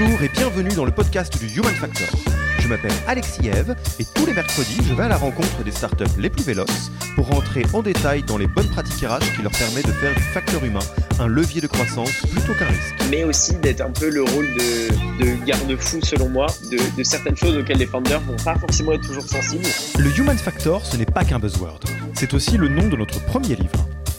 [0.00, 2.06] Bonjour et bienvenue dans le podcast du Human Factor.
[2.60, 6.04] Je m'appelle Alexis Eve et tous les mercredis, je vais à la rencontre des startups
[6.18, 9.88] les plus véloces pour rentrer en détail dans les bonnes pratiques RH qui leur permettent
[9.88, 10.84] de faire du facteur humain
[11.18, 12.94] un levier de croissance plutôt qu'un risque.
[13.10, 17.36] Mais aussi d'être un peu le rôle de, de garde-fou, selon moi, de, de, certaines
[17.36, 19.66] choses auxquelles les founders vont pas forcément être toujours sensibles.
[19.98, 21.80] Le Human Factor, ce n'est pas qu'un buzzword.
[22.14, 23.88] C'est aussi le nom de notre premier livre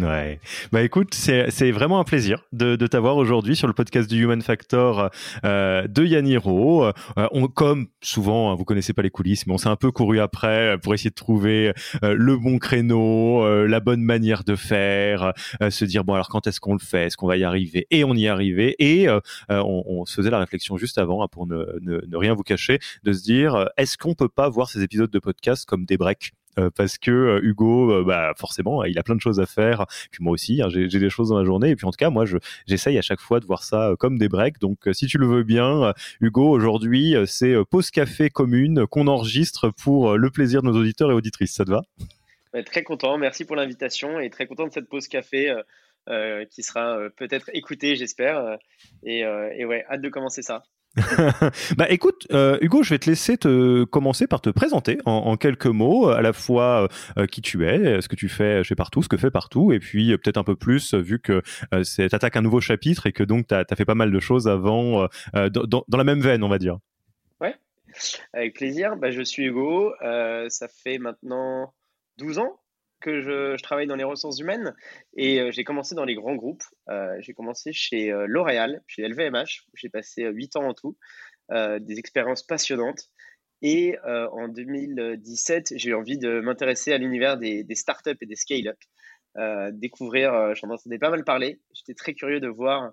[0.00, 0.40] Ouais.
[0.72, 4.40] Bah écoute, c'est vraiment un plaisir de, de t'avoir aujourd'hui sur le podcast du Human
[4.40, 5.10] Factor
[5.44, 6.86] euh, de Yaniro.
[6.86, 6.92] Euh,
[7.32, 10.20] on, comme souvent, hein, vous connaissez pas les coulisses, mais on s'est un peu couru
[10.20, 15.34] après pour essayer de trouver euh, le bon créneau, euh, la bonne manière de faire,
[15.60, 17.86] euh, se dire bon alors quand est-ce qu'on le fait, est-ce qu'on va y arriver?
[17.90, 18.76] Et on y est arrivé.
[18.78, 19.06] Et
[19.50, 22.42] on, on, se faisait la réflexion juste avant, hein, pour ne, ne, ne, rien vous
[22.42, 25.98] cacher, de se dire est-ce qu'on peut pas voir ces épisodes de podcast comme des
[25.98, 26.32] breaks?
[26.32, 26.39] euh,
[26.74, 29.86] parce que euh, Hugo, euh, bah forcément, il a plein de choses à faire.
[30.10, 31.70] Puis moi aussi, hein, j'ai des choses dans la journée.
[31.70, 32.24] Et puis en tout cas, moi,
[32.66, 34.58] j'essaye à chaque fois de voir ça comme des breaks.
[34.60, 40.16] Donc, si tu le veux bien, Hugo, aujourd'hui, c'est pause café commune qu'on enregistre pour
[40.16, 41.54] le plaisir de nos auditeurs et auditrices.
[41.54, 41.82] Ça te va?
[42.64, 43.16] Très content.
[43.18, 45.54] Merci pour l'invitation et très content de cette pause café.
[46.50, 48.58] qui sera peut-être écoutée, j'espère.
[49.04, 50.62] Et, et ouais, hâte de commencer ça.
[51.76, 55.66] bah écoute, euh, Hugo, je vais te laisser te commencer par te présenter en, quelques
[55.66, 59.08] mots, à la fois euh, qui tu es, ce que tu fais chez Partout, ce
[59.08, 61.42] que fait Partout, et puis peut-être un peu plus, vu que
[61.72, 64.20] euh, tu attaques un nouveau chapitre et que donc tu as, fait pas mal de
[64.20, 66.78] choses avant, dans, dans, la même veine, on va dire.
[67.40, 67.54] Ouais,
[68.32, 68.96] avec plaisir.
[68.96, 69.94] Bah, je suis Hugo,
[70.48, 71.72] ça fait maintenant
[72.18, 72.59] 12 ans
[73.00, 74.74] que je, travaille dans les ressources humaines
[75.14, 76.62] et euh, j'ai commencé dans les grands groupes.
[76.88, 80.96] Euh, j'ai commencé chez euh, L'Oréal, chez LVMH, j'ai passé 8 ans en tout,
[81.50, 83.10] des expériences passionnantes.
[83.62, 88.78] Et en 2017, j'ai eu envie de m'intéresser à l'univers des, startups et des scale-up,
[89.72, 91.60] découvrir, j'en entendais pas mal parler.
[91.74, 92.92] J'étais très curieux de voir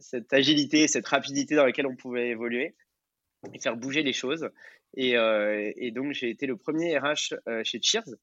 [0.00, 2.74] cette agilité, cette rapidité dans laquelle on pouvait évoluer
[3.52, 4.48] et faire bouger les choses.
[4.96, 8.16] Et, donc, j'ai été le premier RH chez Cheers,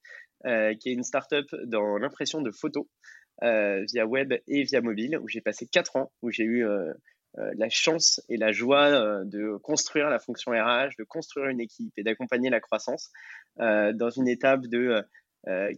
[0.44, 2.86] qui est une startup dans l'impression de photos
[3.42, 6.66] via web et via mobile, où j'ai passé quatre ans, où j'ai eu
[7.36, 12.04] la chance et la joie de construire la fonction RH, de construire une équipe et
[12.04, 13.12] d'accompagner la croissance
[13.58, 15.04] dans une étape de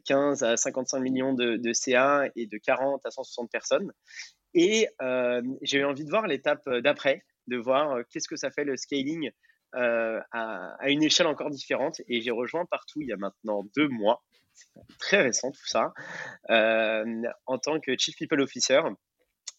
[0.05, 3.91] 15 à 55 millions de, CA et de 40 à 160 personnes.
[4.53, 4.87] Et
[5.61, 9.31] j'ai eu envie de voir l'étape d'après, de voir qu'est-ce que ça fait le scaling
[9.75, 12.01] euh, à, à, une échelle encore différente.
[12.07, 14.23] Et j'ai rejoint partout il y a maintenant deux mois.
[14.99, 15.93] Très récent tout ça.
[16.49, 18.81] Euh, en tant que Chief People Officer,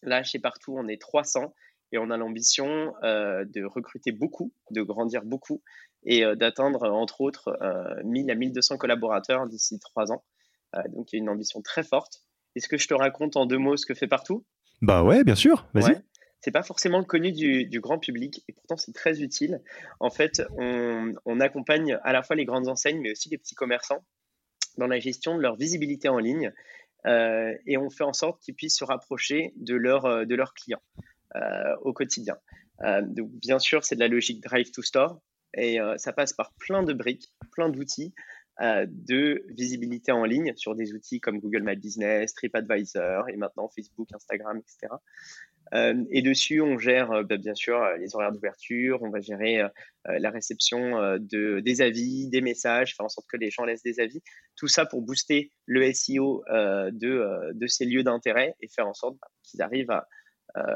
[0.01, 1.53] là chez Partout, on est 300
[1.91, 5.61] et on a l'ambition euh, de recruter beaucoup, de grandir beaucoup
[6.03, 7.57] et euh, d'atteindre entre autres
[8.03, 10.23] 1000 à 1200 collaborateurs d'ici trois ans.
[10.89, 12.21] donc il y a une ambition très forte.
[12.55, 14.45] Est-ce que je te raconte en deux mots ce que fait Partout?
[14.81, 15.67] Bah ouais, bien sûr.
[15.73, 16.01] Vas-y
[16.41, 19.63] c'est pas forcément connu du, grand public et pourtant c'est très utile.
[19.99, 24.05] En fait, on, accompagne à la fois les grandes enseignes mais aussi les petits commerçants
[24.77, 26.51] dans la gestion de leur visibilité en ligne
[27.05, 30.81] euh, et on fait en sorte qu'ils puissent se rapprocher de, euh, leurs clients
[31.35, 32.37] euh, au quotidien.
[33.17, 35.19] bien sûr, c'est de la logique Drive to Store
[35.57, 38.13] et ça passe par plein de briques, plein d'outils
[38.59, 44.09] de visibilité en ligne sur des outils comme Google My Business, TripAdvisor et maintenant Facebook,
[44.13, 44.93] Instagram, etc.
[45.73, 49.19] Euh, et dessus, on gère euh, bah, bien sûr euh, les horaires d'ouverture, on va
[49.19, 49.61] gérer
[50.07, 53.99] la réception de, des avis, des messages, faire en sorte que les gens laissent des
[53.99, 54.21] avis.
[54.55, 59.17] Tout ça pour booster le SEO de, de ces lieux d'intérêt et faire en sorte
[59.19, 60.07] bah, qu'ils arrivent à,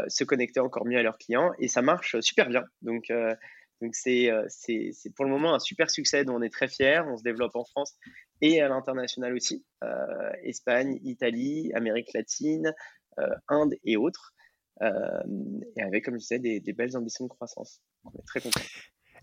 [0.08, 2.64] se connecter encore mieux à leurs clients et ça marche super bien.
[2.82, 3.14] Donc,
[3.82, 7.02] donc c'est, c'est, c'est pour le moment un super succès dont on est très fiers.
[7.08, 7.96] On se développe en France
[8.42, 9.64] et à l'international aussi.
[10.44, 12.74] Espagne, Italie, Amérique latine,
[13.48, 14.34] Inde et autres.
[14.82, 17.82] Et avec, comme je disais, des, des belles ambitions de croissance.
[18.06, 18.62] On est très contents.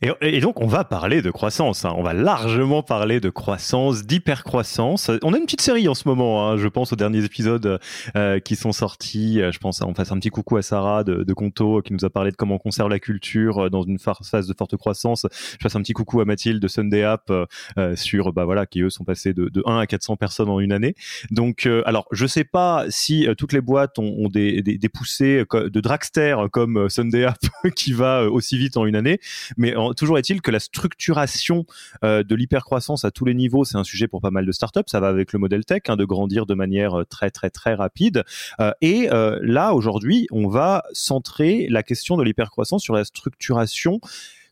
[0.02, 1.84] Et, donc, on va parler de croissance.
[1.84, 1.94] Hein.
[1.96, 5.10] On va largement parler de croissance, d'hypercroissance.
[5.22, 6.46] On a une petite série en ce moment.
[6.46, 6.56] Hein.
[6.58, 7.80] Je pense aux derniers épisodes
[8.14, 9.40] euh, qui sont sortis.
[9.40, 12.10] Je pense, on fasse un petit coucou à Sarah de, de Conto qui nous a
[12.10, 15.26] parlé de comment on conserve la culture euh, dans une phase de forte croissance.
[15.32, 18.82] Je fasse un petit coucou à Mathilde de Sunday App euh, sur, bah voilà, qui
[18.82, 20.94] eux sont passés de, de 1 à 400 personnes en une année.
[21.30, 25.44] Donc, alors, je sais pas si toutes les boîtes ont, ont des, des, des, poussées
[25.52, 27.38] de dragster comme Sunday App
[27.76, 29.20] qui va aussi vite en une année,
[29.56, 31.64] mais toujours est-il que la structuration
[32.04, 34.80] euh, de l'hypercroissance à tous les niveaux, c'est un sujet pour pas mal de startups.
[34.86, 37.74] Ça va avec le modèle tech, hein, de grandir de manière euh, très très très
[37.74, 38.24] rapide.
[38.60, 39.08] Euh, et
[39.42, 44.00] là, aujourd'hui, on va centrer la question de l'hypercroissance sur la structuration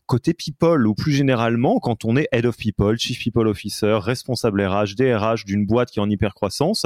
[0.05, 4.61] côté people ou plus généralement quand on est head of people, chief people officer, responsable
[4.61, 6.85] RH, DRH d'une boîte qui est en hypercroissance,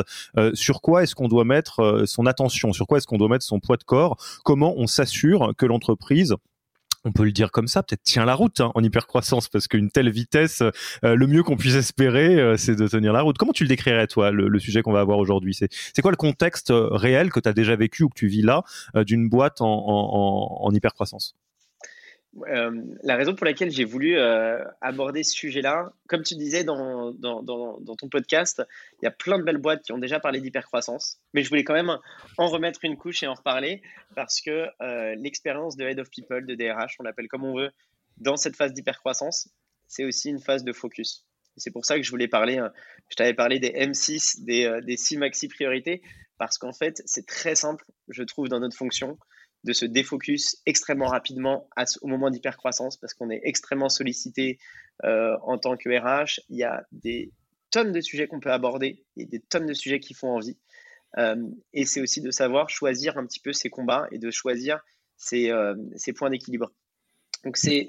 [0.54, 3.60] sur quoi est-ce qu'on doit mettre son attention, sur quoi est-ce qu'on doit mettre son
[3.60, 6.36] poids de corps, comment on s'assure que l'entreprise
[7.06, 9.90] on peut le dire comme ça, peut-être tient la route hein, en hypercroissance, parce qu'une
[9.90, 10.62] telle vitesse,
[11.04, 13.38] euh, le mieux qu'on puisse espérer, euh, c'est de tenir la route.
[13.38, 15.54] Comment tu le décrirais, toi, le, sujet qu'on va avoir aujourd'hui?
[15.56, 18.42] C'est quoi le contexte euh, réel que tu as déjà vécu ou que tu vis
[18.42, 18.64] là
[18.96, 21.36] d'une boîte en, en, en hypercroissance?
[22.48, 22.72] Euh,
[23.02, 28.10] la raison pour laquelle j'ai voulu euh, aborder ce sujet-là, comme tu disais dans, ton
[28.10, 28.62] podcast,
[29.02, 31.64] il y a plein de belles boîtes qui ont déjà parlé d'hypercroissance, mais je voulais
[31.64, 31.98] quand même
[32.38, 33.82] en remettre une couche et en reparler
[34.16, 37.72] parce que euh, l'expérience de Head of People, de DRH, on l'appelle comme on veut,
[38.18, 39.50] dans cette phase d'hypercroissance,
[39.88, 41.26] c'est aussi une phase de focus.
[41.58, 42.62] C'est pour ça que je voulais parler,
[43.10, 46.02] je t'avais parlé des M6, des, des 6 maxi priorités,
[46.38, 49.18] parce qu'en fait, c'est très simple, je trouve, dans notre fonction
[49.64, 51.68] de se défocus extrêmement rapidement
[52.02, 54.58] au moment d'hypercroissance parce qu'on est extrêmement sollicité
[55.04, 56.40] euh, en tant que RH.
[56.50, 57.32] Il y a des
[57.72, 60.58] tonnes de sujets qu'on peut aborder et des tonnes de sujets qui font envie.
[61.18, 61.36] Euh,
[61.74, 64.80] et c'est aussi de savoir choisir un petit peu ses combats et de choisir
[65.18, 65.76] ses, euh,
[66.16, 66.72] points d'équilibre.
[67.44, 67.88] Donc c'est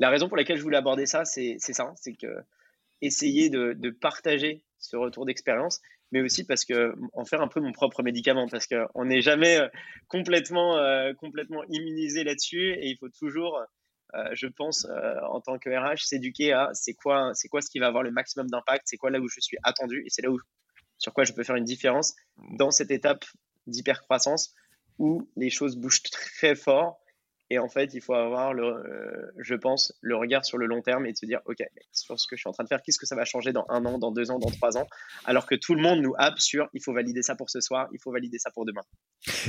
[0.00, 2.26] la raison pour laquelle je voulais aborder ça, c'est ça, c'est que
[3.00, 5.80] essayer de, de partager ce retour d'expérience
[6.12, 9.58] mais aussi parce que en faire un peu mon propre médicament, parce qu'on n'est jamais
[9.58, 9.68] euh,
[10.08, 13.60] complètement, euh, complètement immunisé là-dessus et il faut toujours,
[14.14, 14.86] euh, je pense,
[15.28, 18.10] en tant que RH, s'éduquer à c'est quoi, c'est quoi ce qui va avoir le
[18.10, 20.38] maximum d'impact, c'est quoi là où je suis attendu et c'est là où,
[20.98, 22.14] sur quoi je peux faire une différence
[22.58, 23.24] dans cette étape
[23.66, 24.54] d'hypercroissance
[24.98, 27.00] où les choses bougent très fort
[27.54, 30.82] et en fait, il faut avoir, le, euh, je pense, le regard sur le long
[30.82, 31.62] terme et de se dire, OK,
[31.92, 33.64] sur ce que je suis en train de faire, qu'est-ce que ça va changer dans
[33.68, 34.88] un an, dans deux ans, dans trois ans?
[35.24, 37.86] Alors que tout le monde nous happe sur, il faut valider ça pour ce soir,
[37.92, 38.80] il faut valider ça pour demain.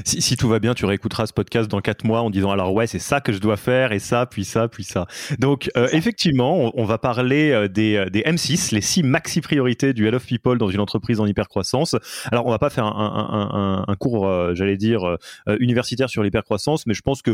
[0.05, 2.85] Si, tout va bien, tu réécouteras ce podcast dans quatre mois en disant, alors ouais,
[2.85, 5.07] c'est ça que je dois faire, et ça, puis ça, puis ça.
[5.39, 10.07] Donc, euh, effectivement, on, va parler euh, des, des, M6, les six maxi priorités du
[10.07, 11.95] Head of People dans une entreprise en hypercroissance.
[12.31, 15.17] Alors, on va pas faire un, un, un cours, j'allais dire,
[15.59, 17.33] universitaire sur l'hypercroissance, mais je pense que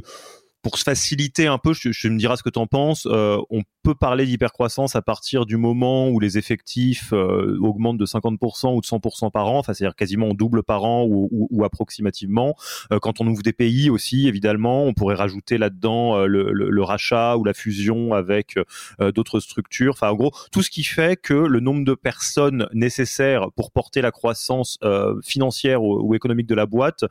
[0.61, 3.63] pour se faciliter un peu, je, me diras ce que tu en penses, euh, on
[3.83, 8.81] peut parler d'hypercroissance à partir du moment où les effectifs euh, augmentent de 50% ou
[8.81, 12.55] de 100% par an, enfin c'est-à-dire quasiment on double par an ou, ou, ou approximativement.
[12.91, 16.69] Euh, quand on ouvre des pays aussi, évidemment, on pourrait rajouter là-dedans euh, le, le,
[16.69, 18.57] le, rachat ou la fusion avec
[18.99, 19.93] d'autres structures.
[19.93, 24.01] Enfin, en gros, tout ce qui fait que le nombre de personnes nécessaires pour porter
[24.01, 24.79] la croissance
[25.23, 27.05] financière ou, ou, économique de la boîte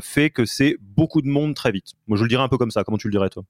[0.00, 1.94] fait que c'est beaucoup de monde très vite.
[2.06, 3.44] Moi, je le dirais un peu comme ça tu le dirais, toi?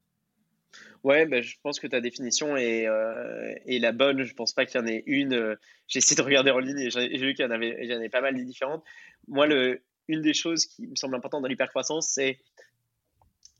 [1.07, 4.25] Ouais, ben, je pense que ta définition est, euh, est, la bonne.
[4.25, 5.35] Je pense pas qu'il y en ait une.
[5.35, 5.55] Euh,
[5.89, 8.35] j'ai essayé de regarder en ligne et j'ai vu qu'il y en avait, pas mal
[8.45, 8.85] différentes.
[9.29, 9.47] Moi,
[10.09, 12.41] une des choses qui me semble importante dans l'hypercroissance, c'est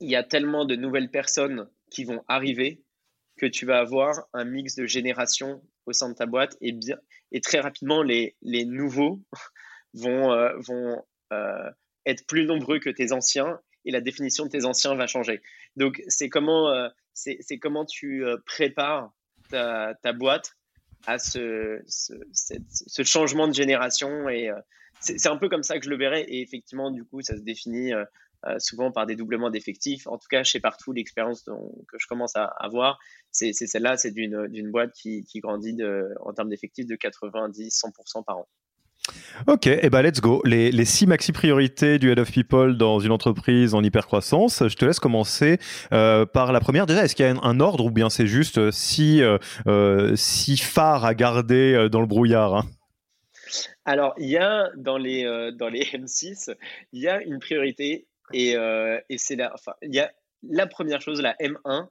[0.01, 2.83] il y a tellement de nouvelles personnes qui vont arriver
[3.37, 6.75] que tu vas avoir un mix de générations au sein de ta boîte et,
[7.41, 9.21] très rapidement, les, nouveaux
[9.95, 11.01] vont, euh, vont
[12.07, 15.41] être plus nombreux que tes anciens et la définition de tes anciens va changer.
[15.77, 16.89] Donc, c'est comment, euh,
[17.63, 19.13] comment tu euh, prépares
[19.49, 20.57] ta, boîte
[21.07, 21.81] à ce,
[23.05, 24.29] changement de génération.
[24.29, 24.57] Et euh,
[25.01, 26.23] c'est un peu comme ça que je le verrais.
[26.23, 27.93] Et effectivement, du coup, ça se définit
[28.59, 30.07] souvent par des doublements d'effectifs.
[30.09, 32.99] En tout cas, chez Partout, l'expérience que je commence à avoir,
[33.31, 35.79] c'est celle-là, c'est d'une boîte qui, grandit
[36.21, 38.49] en termes d'effectifs de 90-100% par an.
[39.47, 40.43] Ok, et eh ben let's go.
[40.45, 44.67] Les, six maxi priorités du Head of People dans une entreprise en hypercroissance.
[44.67, 45.59] Je te laisse commencer
[45.93, 46.87] euh, par la première.
[46.87, 50.57] Déjà, est-ce qu'il y a un, ordre ou bien c'est juste euh, six, euh, six
[50.57, 52.65] phares à garder dans le brouillard hein?
[53.85, 56.53] Alors, il y a dans les, dans les M6,
[56.93, 58.57] il y a une priorité Et,
[59.09, 60.11] et c'est là, enfin, il y a
[60.43, 61.87] la première chose, la M1.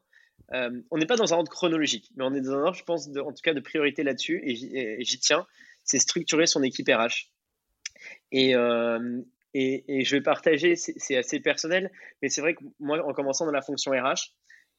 [0.92, 3.08] on n'est pas dans un ordre chronologique, mais on est dans un ordre, je pense,
[3.08, 5.46] en tout cas de priorité là-dessus, et j'y tiens.
[5.86, 7.32] C'est structurer son équipe RH.
[8.32, 8.54] Et,
[9.58, 11.89] et, je vais partager, c'est assez personnel,
[12.22, 14.34] mais c'est vrai que moi, en commençant dans la fonction RH,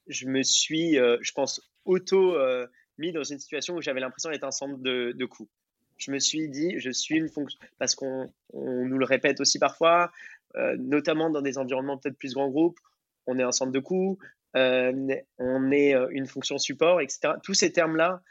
[0.06, 2.66] je me suis, euh, je pense, auto euh,
[2.98, 5.48] mis dans une situation où j'avais l'impression d'être un centre de, de coûts.
[5.96, 10.12] Je me suis dit, je suis une fonction, parce qu'on nous le répète aussi parfois,
[10.56, 12.78] euh, notamment dans des environnements peut-être plus grands groupes,
[13.26, 14.18] on est un centre de coûts,
[14.54, 17.34] on est une fonction support, etc.
[17.42, 18.22] Tous ces termes-là,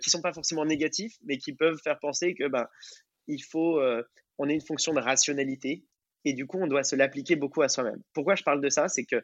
[0.00, 2.66] qui sont pas forcément négatifs, mais qui peuvent faire penser que ben,
[3.26, 3.80] il faut
[4.38, 5.84] on est une fonction de rationalité
[6.24, 8.00] et du coup, on doit se l'appliquer beaucoup à soi-même.
[8.14, 8.88] Pourquoi je parle de ça?
[8.88, 9.16] C'est que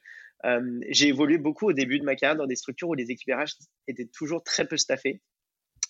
[0.45, 3.35] euh, j'ai évolué beaucoup au début de ma carrière dans des structures où les équipes
[3.35, 3.52] RH
[3.88, 5.23] étaient toujours très peu staffées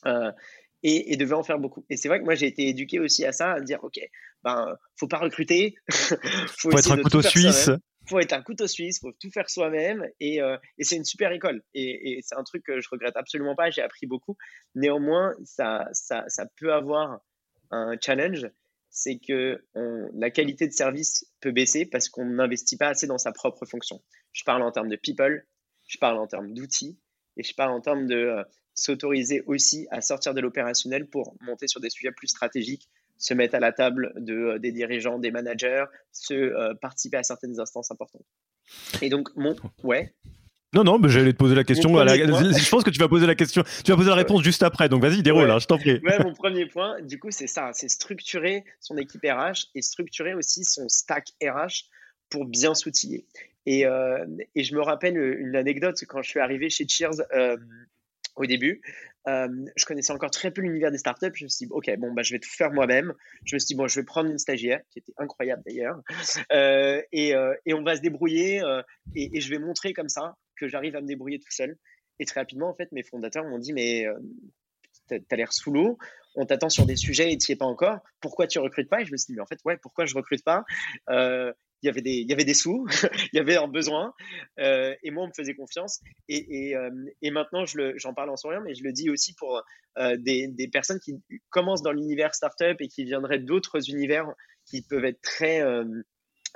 [0.06, 0.30] euh,
[0.82, 1.84] et, devaient en faire beaucoup.
[1.90, 3.98] Et c'est vrai que moi, j'ai été éduqué aussi à ça, à dire, OK,
[4.44, 5.74] ben, faut pas recruter.
[5.90, 7.70] faut, faut être un couteau suisse.
[8.10, 11.62] Faut être un couteau suisse, faut tout faire soi-même et, euh, c'est une super école.
[11.74, 14.36] Et, c'est un truc que je regrette absolument pas, j'ai appris beaucoup.
[14.74, 15.88] Néanmoins, ça
[16.56, 17.20] peut avoir
[17.70, 18.50] un challenge
[18.90, 19.64] c'est que
[20.14, 24.02] la qualité de service peut baisser parce qu'on n'investit pas assez dans sa propre fonction.
[24.32, 25.46] Je parle en termes de people,
[25.86, 26.98] je parle en termes d'outils
[27.36, 31.68] et je parle en termes de euh, s'autoriser aussi à sortir de l'opérationnel pour monter
[31.68, 32.88] sur des sujets plus stratégiques,
[33.20, 37.22] se mettre à la table de, euh, des dirigeants, des managers, se euh, participer à
[37.22, 38.26] certaines instances importantes.
[39.02, 40.12] Et donc, mon, ouais.
[40.72, 41.90] Non, non, mais j'allais te poser la question.
[41.90, 43.62] Je pense que tu vas poser la question.
[43.84, 44.88] Tu vas poser la réponse juste après.
[44.88, 46.00] Donc vas-y, déroule, hein, je t'en prie.
[46.04, 47.70] Ouais, mon premier point, du coup, c'est ça.
[47.72, 51.88] C'est structurer son équipe RH et structurer aussi son stack RH
[52.30, 53.26] pour bien s'outiller.
[53.66, 54.24] Et, euh,
[54.54, 57.56] et, je me rappelle une anecdote quand je suis arrivé chez Cheers euh,
[58.36, 58.80] au début.
[59.28, 61.32] Euh, je connaissais encore très peu l'univers des startups.
[61.34, 63.12] Je me suis dit, OK, bon, bah, je vais tout faire moi-même.
[63.44, 66.00] Je me suis dit, bon, je vais prendre une stagiaire, qui était incroyable d'ailleurs,
[67.12, 67.34] et,
[67.66, 68.62] et, on va se débrouiller
[69.14, 71.76] et, je vais montrer comme ça que j'arrive à me débrouiller tout seul.
[72.18, 74.14] Et très rapidement, en fait, mes fondateurs m'ont dit, mais euh,
[75.08, 75.98] tu as l'air sous l'eau,
[76.36, 79.00] on t'attend sur des sujets et tu n'y es pas encore, pourquoi tu recrutes pas?
[79.00, 80.64] Et je me suis dit, mais en fait, ouais, pourquoi je recrute pas?
[81.08, 82.86] Euh, il y avait des, il y avait des sous,
[83.32, 84.12] il y avait un besoin,
[84.58, 86.00] euh, et moi on me faisait confiance.
[86.28, 86.74] Et,
[87.22, 89.62] et, maintenant j'en parle en souriant, mais je le dis aussi pour
[89.96, 91.14] des, des, personnes qui
[91.50, 94.26] commencent dans l'univers startup et qui viendraient d'autres univers
[94.66, 95.62] qui peuvent être très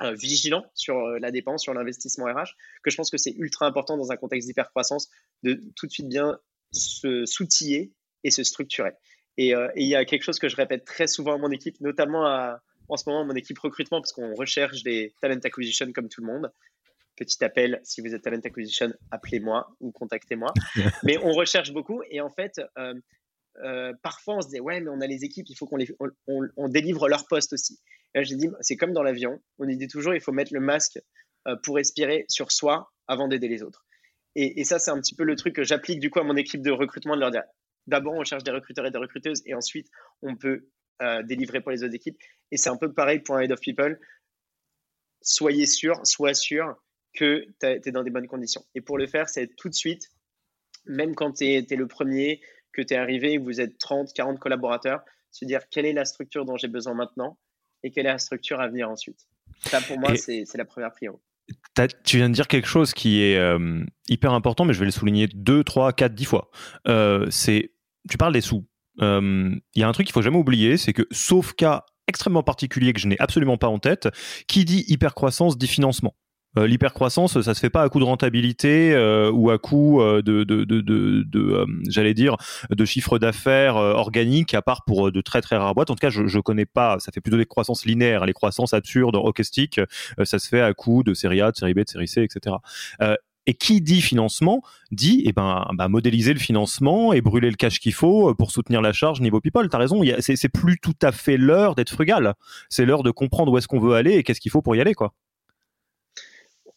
[0.01, 2.51] euh, vigilant sur euh, la dépense, sur l'investissement RH,
[2.83, 5.09] que je pense que c'est ultra important dans un contexte d'hypercroissance
[5.43, 6.37] de tout de suite bien
[6.73, 7.93] se s'outiller
[8.25, 8.91] et se structurer.
[9.39, 11.79] Euh, et il y a quelque chose que je répète très souvent à mon équipe,
[11.79, 16.09] notamment à, en ce moment mon équipe recrutement, parce qu'on recherche des talent acquisition comme
[16.09, 16.51] tout le monde.
[17.15, 20.53] Petit appel, si vous êtes talent acquisition, appelez-moi ou contactez-moi.
[21.03, 22.61] mais on recherche beaucoup et en fait,
[24.01, 25.87] parfois on se dit ouais mais on a les équipes, il faut qu'on les,
[26.27, 27.79] on, on délivre leur poste aussi
[28.23, 30.99] j'ai dit, c'est comme dans l'avion, on dit toujours, il faut mettre le masque
[31.47, 33.85] euh, pour respirer sur soi avant d'aider les autres.
[34.37, 36.61] Et, ça, c'est un petit peu le truc que j'applique du coup à mon équipe
[36.61, 37.43] de recrutement, de leur dire,
[37.87, 39.87] d'abord, on cherche des recruteurs et des recruteuses, et ensuite,
[40.21, 40.67] on peut
[41.01, 42.17] euh, délivrer pour les autres équipes.
[42.51, 43.99] Et c'est un peu pareil pour un head of people.
[45.21, 46.75] Soyez sûr, sois sûr
[47.13, 48.63] que tu es dans des bonnes conditions.
[48.75, 50.11] Et pour le faire, c'est tout de suite,
[50.85, 52.41] même quand tu es, es, le premier,
[52.73, 56.45] que tu es arrivé, vous êtes 30, 40 collaborateurs, se dire quelle est la structure
[56.45, 57.37] dont j'ai besoin maintenant
[57.83, 59.27] et quelle est la structure à venir ensuite.
[59.61, 61.23] Ça, pour moi, c'est la première priorité.
[62.03, 64.91] Tu viens de dire quelque chose qui est euh, hyper important, mais je vais le
[64.91, 66.49] souligner deux, trois, quatre, dix fois.
[66.87, 67.71] Euh, c'est,
[68.09, 68.65] tu parles des sous.
[69.01, 72.43] Euh, il y a un truc qu'il faut jamais oublier, c'est que sauf cas extrêmement
[72.43, 74.09] particulier que je n'ai absolument pas en tête,
[74.47, 76.15] qui dit hypercroissance dit financement.
[76.57, 80.21] Euh, l'hypercroissance, ça se fait pas à coup de rentabilité euh, ou à coup euh,
[80.21, 82.37] de, de, j'allais dire,
[82.69, 85.89] de chiffre d'affaires organique, à part pour de très très rares boîtes.
[85.89, 86.97] En tout cas, je, je connais pas.
[86.99, 89.81] Ça fait plutôt des croissances linéaires, les croissances absurdes, hockeystick.
[90.23, 92.55] ça se fait à coup de série A, de série B, de série C, etc.
[93.47, 94.61] Et qui dit financement
[94.91, 98.81] dit eh ben, bah, modéliser le financement et brûler le cash qu'il faut pour soutenir
[98.81, 99.69] la charge niveau people.
[99.69, 102.33] T'as raison, c'est plus tout à fait l'heure d'être frugal.
[102.69, 104.81] C'est l'heure de comprendre où est-ce qu'on veut aller et qu'est-ce qu'il faut pour y
[104.81, 105.13] aller, quoi.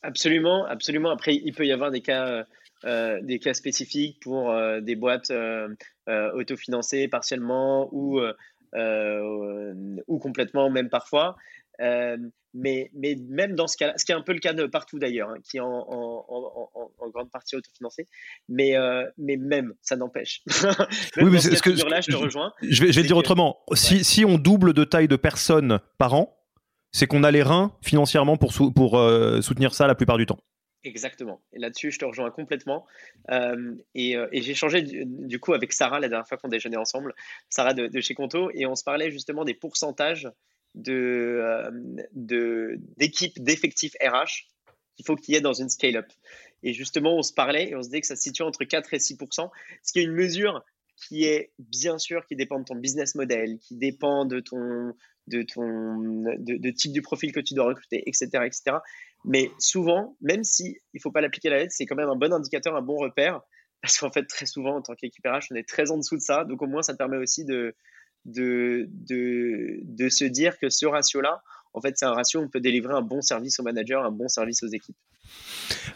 [0.03, 1.11] Absolument, absolument.
[1.11, 2.45] Après, il peut y avoir des cas,
[2.85, 5.69] euh, des cas spécifiques pour euh, des boîtes euh,
[6.07, 8.21] autofinancées partiellement ou,
[10.07, 11.37] ou complètement, même parfois.
[12.55, 14.99] Mais, mais même dans ce cas ce qui est un peu le cas de partout
[14.99, 18.07] d'ailleurs, hein, qui est en, en, en, grande partie autofinancé,
[18.49, 18.75] mais,
[19.17, 20.43] mais même, ça n'empêche.
[21.17, 22.53] oui, mais ce que, là, je te rejoins.
[22.63, 23.61] Je vais, je vais dire autrement.
[23.75, 26.39] Si, si on double de taille de personnes par an,
[26.93, 30.39] c'est qu'on a les reins financièrement pour, pour euh, soutenir ça la plupart du temps.
[30.85, 31.43] Exactement.
[31.53, 32.87] Et là-dessus, je te rejoins complètement.
[33.31, 36.77] Euh, et, euh, et j'ai changé du, coup avec Sarah la dernière fois qu'on déjeunait
[36.77, 37.15] ensemble,
[37.51, 40.29] Sarah de, chez Conto, et on se parlait justement des pourcentages
[40.79, 44.49] de, d'équipe d'effectifs RH
[44.97, 46.07] qu'il faut qu'il y ait dans une scale-up.
[46.63, 48.95] Et justement, on se parlait et on se dit que ça se situe entre 4
[48.95, 49.51] et 6%
[49.83, 50.65] ce qui est une mesure
[50.97, 54.95] qui est bien sûr qui dépend de ton business model, qui dépend de ton
[55.29, 58.79] de ton de, type du profil que tu dois recruter, etc., etc.
[59.25, 62.17] Mais souvent, même si il faut pas l'appliquer à la lettre, c'est quand même un
[62.17, 63.43] bon indicateur, un bon repère,
[63.83, 66.23] parce qu'en fait très souvent en tant qu'équipe RH, on est très en dessous de
[66.23, 67.77] ça, donc au moins ça te permet aussi de
[68.33, 71.43] de, de, se dire que ce ratio-là,
[71.75, 74.11] en fait, c'est un ratio où on peut délivrer un bon service aux managers, un
[74.11, 74.97] bon service aux équipes.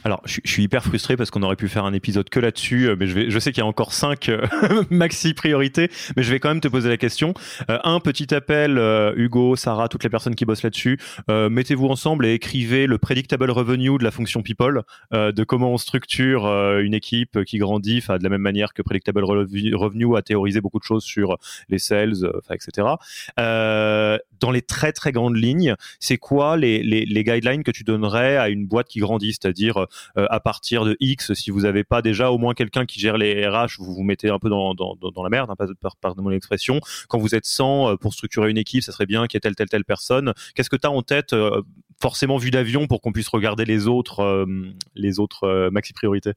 [0.05, 2.97] Alors, je, suis hyper frustré parce qu'on aurait pu faire un épisode que là-dessus, euh,
[2.99, 4.47] mais je, sais qu'il y a encore cinq euh,
[4.91, 7.35] maxi priorités, mais je vais quand même te poser la question.
[7.71, 8.79] Euh, un petit appel,
[9.17, 10.99] Hugo, Sarah, toutes les personnes qui bossent là-dessus,
[11.29, 16.47] mettez-vous ensemble et écrivez le predictable revenue de la fonction people, de comment on structure
[16.79, 20.85] une équipe qui grandit, de la même manière que predictable revenue a théorisé beaucoup de
[20.85, 22.15] choses sur les sales,
[22.51, 22.89] etc.
[23.37, 28.49] dans les très très grandes lignes, c'est quoi les, les guidelines que tu donnerais à
[28.49, 29.87] une boîte qui grandit, c'est-à-dire
[30.17, 33.17] euh, à partir de X, si vous n'avez pas déjà au moins quelqu'un qui gère
[33.17, 36.17] les RH, vous vous mettez un peu dans, dans, dans la merde, hein, par, par,
[36.17, 36.81] mon expression.
[37.09, 39.41] Quand vous êtes 100 euh, pour structurer une équipe, ça serait bien qu'il y ait
[39.41, 40.33] telle, telle, telle personne.
[40.55, 41.63] Qu'est-ce que tu as en tête, euh,
[42.01, 44.47] forcément vu d'avion, pour qu'on puisse regarder les autres,
[44.95, 46.33] les autres maxi priorités?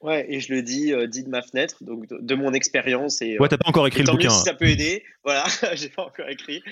[0.00, 3.22] Ouais, et je le dis, dit de ma fenêtre, donc de, mon expérience.
[3.22, 4.28] Et, ouais, t'as pas encore écrit le bouquin.
[4.28, 6.62] si ça peut aider, voilà, j'ai pas encore écrit.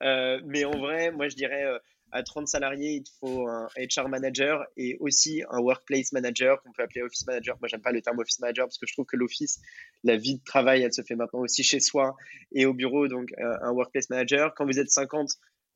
[0.00, 1.64] mais en vrai, moi je dirais
[2.12, 6.72] à 30 salariés, il te faut un HR manager et aussi un workplace manager qu'on
[6.72, 7.56] peut appeler office manager.
[7.60, 9.60] Moi, j'aime pas le terme office manager parce que je trouve que l'office,
[10.04, 12.16] la vie de travail, elle se fait maintenant aussi chez soi
[12.52, 13.08] et au bureau.
[13.08, 14.54] Donc, euh, un workplace manager.
[14.54, 15.30] Quand vous êtes 50,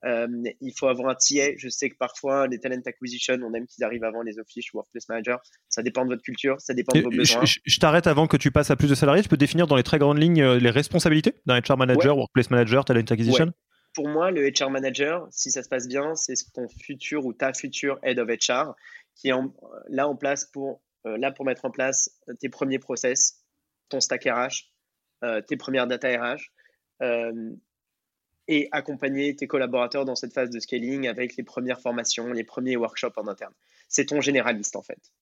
[0.05, 0.27] euh,
[0.61, 1.57] il faut avoir un TA.
[1.57, 4.79] Je sais que parfois, les talent acquisition, on aime qu'ils arrivent avant les office ou
[4.79, 5.41] workplace manager.
[5.69, 7.45] Ça dépend de votre culture, ça dépend de vos besoins.
[7.45, 9.23] Je, t'arrête avant que tu passes à plus de salariés.
[9.23, 12.51] Tu peux définir dans les très grandes lignes euh, les responsabilités d'un HR manager, workplace
[12.51, 13.53] manager, talent acquisition?
[13.95, 17.53] Pour moi, le HR manager, si ça se passe bien, c'est ton futur ou ta
[17.53, 18.75] future head of HR
[19.15, 19.35] qui est
[19.89, 22.11] là en place pour euh, là pour mettre en place
[22.41, 23.45] tes premiers process,
[23.89, 24.73] ton stack RH,
[25.23, 26.51] euh, tes premières data RH
[27.03, 27.55] euh,
[28.49, 32.77] et accompagner tes collaborateurs dans cette phase de scaling avec les premières formations, les premiers
[32.77, 33.55] workshops en interne.
[33.89, 35.13] C'est ton généraliste en fait.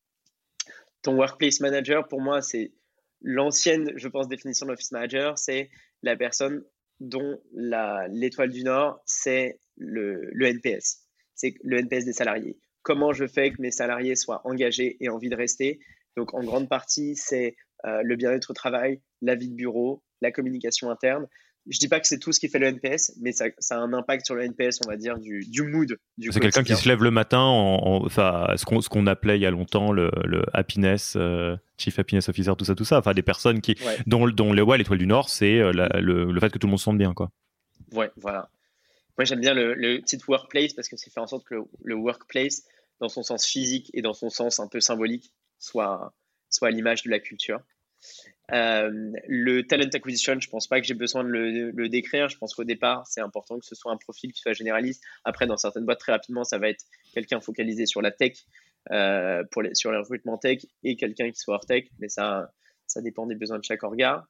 [1.03, 2.73] Ton workplace manager, pour moi, c'est
[3.21, 5.71] l'ancienne, je pense, définition de l'office manager, c'est
[6.03, 6.65] la personne
[7.03, 11.03] dont l'étoile du Nord, c'est le, NPS.
[11.35, 12.59] C'est le NPS des salariés.
[12.83, 15.81] Comment je fais que mes salariés soient engagés et envie de rester?
[16.17, 20.31] Donc, en grande partie, c'est euh, le bien-être au travail, la vie de bureau, la
[20.31, 21.27] communication interne
[21.69, 23.93] je dis pas que c'est tout ce qui fait le NPS, mais ça, a un
[23.93, 25.97] impact sur le NPS, on va dire, du, du mood.
[26.19, 29.51] c'est quelqu'un qui se lève le matin, en, enfin, ce qu'on, appelait il y a
[29.51, 32.99] longtemps le, le happiness, euh, chief happiness officer, tout ça, tout ça.
[32.99, 36.51] Enfin, des personnes qui, dont, dont ouais, l'étoile du Nord, c'est euh, le, le, fait
[36.51, 37.31] que tout le monde se sente bien, quoi.
[37.93, 38.51] Ouais, voilà.
[39.19, 41.95] Moi, j'aime bien le, le titre workplace parce que c'est fait en sorte que le,
[41.95, 42.65] workplace,
[43.01, 46.13] dans son sens physique et dans son sens un peu symbolique, soit,
[46.51, 47.61] soit à l'image de la culture.
[48.53, 52.29] Euh, le talent acquisition, je pense pas que j'ai besoin de le, décrire.
[52.29, 55.03] Je pense qu'au départ, c'est important que ce soit un profil qui soit généraliste.
[55.25, 56.85] Après, dans certaines boîtes, très rapidement, ça va être
[57.15, 58.37] quelqu'un focalisé sur la tech,
[58.91, 61.85] euh, pour les, sur le recrutement tech, et quelqu'un qui soit hors tech.
[61.99, 62.53] Mais ça,
[62.87, 64.23] ça dépend des besoins de chaque organe.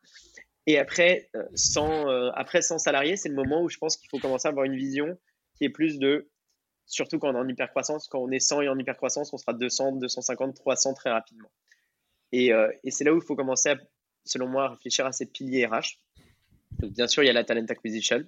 [0.66, 4.18] Et après, euh, sans, après, sans salariés, c'est le moment où je pense qu'il faut
[4.18, 5.18] commencer à avoir une vision
[5.56, 6.30] qui est plus de,
[6.86, 9.52] surtout quand on est en hypercroissance, quand on est 100 et en hypercroissance, on sera
[9.52, 11.50] 200, 250, 300 très rapidement.
[12.30, 12.52] Et,
[12.84, 13.76] et c'est là où il faut commencer à
[14.24, 15.98] selon moi, réfléchir à ces piliers RH.
[16.78, 18.24] Donc, bien sûr, il y a la talent acquisition.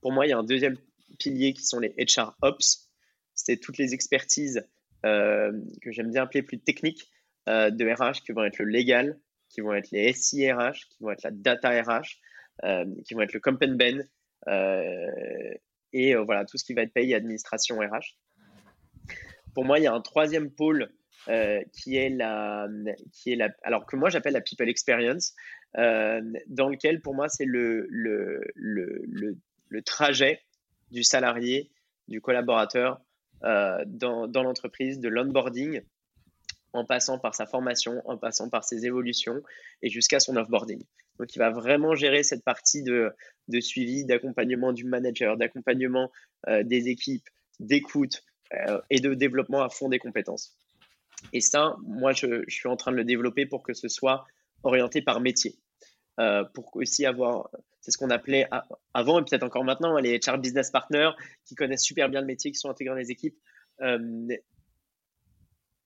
[0.00, 0.76] Pour moi, il y a un deuxième
[1.18, 2.90] pilier qui sont les HR Ops.
[3.34, 4.66] C'est toutes les expertises
[5.04, 7.10] euh, que j'aime bien appeler plus techniques
[7.48, 11.10] euh, de RH, qui vont être le légal, qui vont être les SIRH, qui vont
[11.10, 12.18] être la data RH,
[12.64, 14.04] euh, qui vont être le comp and ben,
[15.92, 18.18] et voilà, tout ce qui va être payé administration RH.
[19.54, 20.90] Pour moi, il y a un troisième pôle
[21.28, 22.68] euh, qui est la,
[23.12, 25.34] qui est la, alors que moi j'appelle la people experience,
[25.76, 29.36] euh, dans lequel pour moi c'est le, le, le,
[29.68, 30.40] le, trajet
[30.92, 31.68] du salarié,
[32.06, 33.00] du collaborateur
[33.42, 35.80] euh, dans, dans l'entreprise, de l'onboarding,
[36.72, 39.42] en passant par sa formation, en passant par ses évolutions
[39.82, 40.84] et jusqu'à son offboarding.
[41.18, 43.10] Donc, il va vraiment gérer cette partie de,
[43.48, 46.12] de suivi, d'accompagnement du manager, d'accompagnement
[46.46, 47.26] des équipes,
[47.58, 48.22] d'écoute
[48.90, 50.56] et de développement à fond des compétences.
[51.32, 54.26] Et ça, moi, je, suis en train de le développer pour que ce soit
[54.62, 55.58] orienté par métier.
[56.18, 57.50] Euh, pour aussi avoir,
[57.80, 58.48] c'est ce qu'on appelait
[58.94, 61.10] avant et peut-être encore maintenant, les HR business partners
[61.44, 63.36] qui connaissent super bien le métier, qui sont intégrés dans les équipes.
[63.82, 64.28] Euh,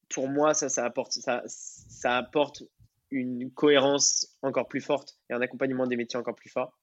[0.09, 2.63] pour moi, ça, apporte,
[3.11, 6.79] une cohérence encore plus forte et un accompagnement des métiers encore plus fort.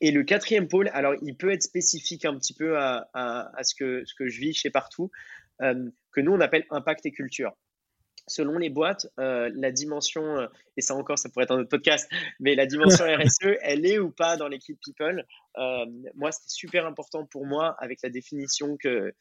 [0.00, 4.02] Et le quatrième pôle, alors il peut être spécifique un petit peu à, ce, que,
[4.04, 5.10] ce que je vis chez Partout,
[5.62, 7.52] euh, que nous on appelle impact et culture.
[8.28, 10.46] Selon les boîtes, euh, la dimension, euh,
[10.76, 13.98] et ça encore, ça pourrait être un autre podcast, mais la dimension RSE, elle est
[13.98, 15.24] ou pas dans l'équipe People?
[16.14, 19.12] Moi, c'était super important pour moi avec la définition que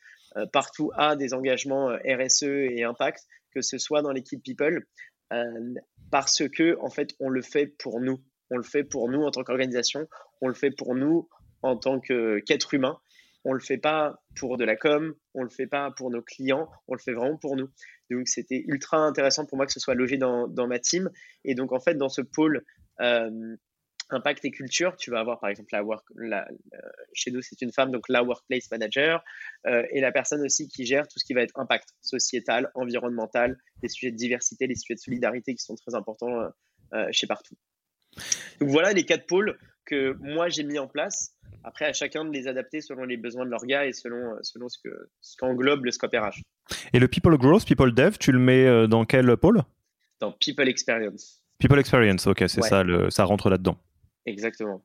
[0.54, 4.86] Partout a des engagements RSE et impact, que ce soit dans l'équipe People,
[6.12, 9.32] parce que en fait, on le fait pour nous on le fait pour nous en
[9.32, 10.08] tant qu'organisation,
[10.42, 11.28] on le fait pour nous
[11.64, 13.00] en tant qu'être humain.
[13.44, 16.70] On le fait pas pour de la com, on le fait pas pour nos clients,
[16.88, 17.70] on le fait vraiment pour nous.
[18.10, 21.10] Donc c'était ultra intéressant pour moi que ce soit logé dans, ma team.
[21.44, 22.64] Et donc en fait dans ce pôle
[23.00, 23.56] euh,
[24.10, 25.84] impact et culture, tu vas avoir par exemple la
[26.16, 26.48] la,
[27.14, 29.24] chez nous c'est une femme donc la workplace manager
[29.66, 33.58] euh, et la personne aussi qui gère tout ce qui va être impact sociétal, environnemental,
[33.82, 36.52] les sujets de diversité, les sujets de solidarité qui sont très importants
[36.94, 37.56] euh, chez partout.
[38.60, 41.36] Donc voilà les quatre pôles que moi j'ai mis en place.
[41.64, 44.80] Après, à chacun de les adapter selon les besoins de l'orga et selon, selon ce,
[44.84, 46.42] que, ce qu'englobe le scope RH.
[46.94, 49.64] Et le People Growth, People Dev, tu le mets euh, dans quel pôle?
[50.20, 51.44] Dans People Experience.
[51.60, 53.78] People Experience, ok, c'est ça, le, ça rentre là-dedans.
[54.26, 54.84] Exactement.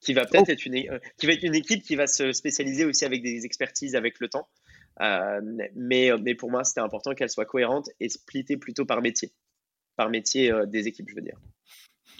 [0.00, 0.52] Qui va peut-être oh.
[0.52, 3.44] être, une, euh, qui va être une équipe qui va se spécialiser aussi avec des
[3.44, 4.48] expertises avec le temps.
[5.00, 5.40] Euh,
[5.76, 9.32] mais, mais pour moi, c'était important qu'elle soit cohérente et splittée plutôt par métier.
[9.96, 11.38] Par métier des équipes, je veux dire.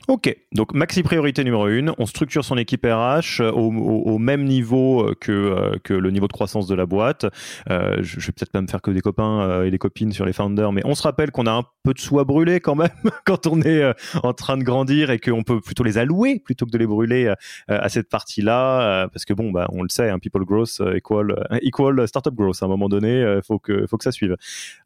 [0.09, 5.03] Ok, donc maxi priorité numéro une, on structure son équipe RH euh, au, même niveau
[5.03, 7.27] euh, que, euh, que le niveau de croissance de la boîte.
[7.69, 10.33] je, je vais peut-être pas me faire que des copains et des copines sur les
[10.33, 12.25] founders, mais on se rappelle qu'on a un peu de sous à
[12.61, 12.89] quand même
[13.25, 16.71] quand on est en train de grandir et qu'on peut plutôt les allouer plutôt que
[16.71, 17.33] de les brûler
[17.69, 22.07] à cette partie-là, parce que bon, bah, on le sait, hein, people growth equal, equal
[22.09, 22.63] startup growth.
[22.63, 24.37] À un moment donné, faut que, faut que ça suive.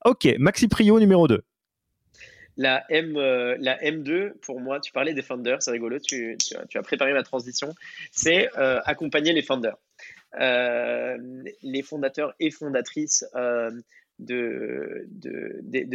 [0.05, 1.43] Ok, maxi prio numéro 2.
[2.57, 6.37] La, M, euh, la M2, pour moi, tu parlais des founders, c'est rigolo, tu,
[6.75, 7.75] as préparé ma transition,
[8.13, 9.77] c'est euh, accompagner les founders.
[10.41, 11.17] Euh,
[11.63, 13.25] les fondateurs et fondatrices
[14.19, 15.07] de,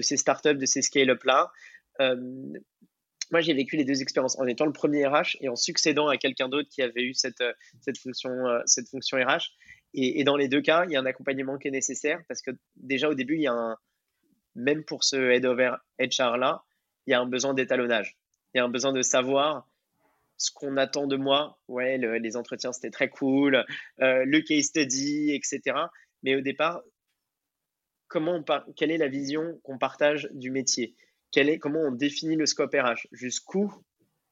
[0.02, 1.52] ces startups, de ces scale-up-là.
[2.00, 6.17] moi, j'ai vécu les deux expériences en étant le premier RH et en succédant à
[6.17, 7.43] quelqu'un d'autre qui avait eu cette,
[7.82, 8.32] cette, fonction,
[8.65, 9.52] cette fonction RH.
[9.93, 12.41] Et, et, dans les deux cas, il y a un accompagnement qui est nécessaire parce
[12.41, 13.76] que déjà au début, il y a un,
[14.56, 16.64] même pour ce head over HR là,
[17.08, 18.18] il y a un besoin d'étalonnage.
[18.54, 19.68] Il y a un besoin de savoir
[20.38, 21.60] ce qu'on attend de moi.
[21.68, 23.66] Ouais, les entretiens c'était très cool,
[24.02, 25.78] euh, le case study, etc.
[26.24, 26.82] Mais au départ,
[28.08, 28.44] comment
[28.76, 30.96] quelle est la vision qu'on partage du métier?
[31.32, 33.72] Quelle est, Comment on définit le scope RH Jusqu'où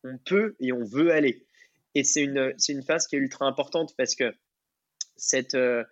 [0.04, 1.46] on peut et on veut aller?
[1.94, 4.34] Et c'est une, une phase qui est ultra importante parce que
[5.16, 5.84] cette, euh,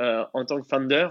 [0.00, 1.08] euh, en tant que founder,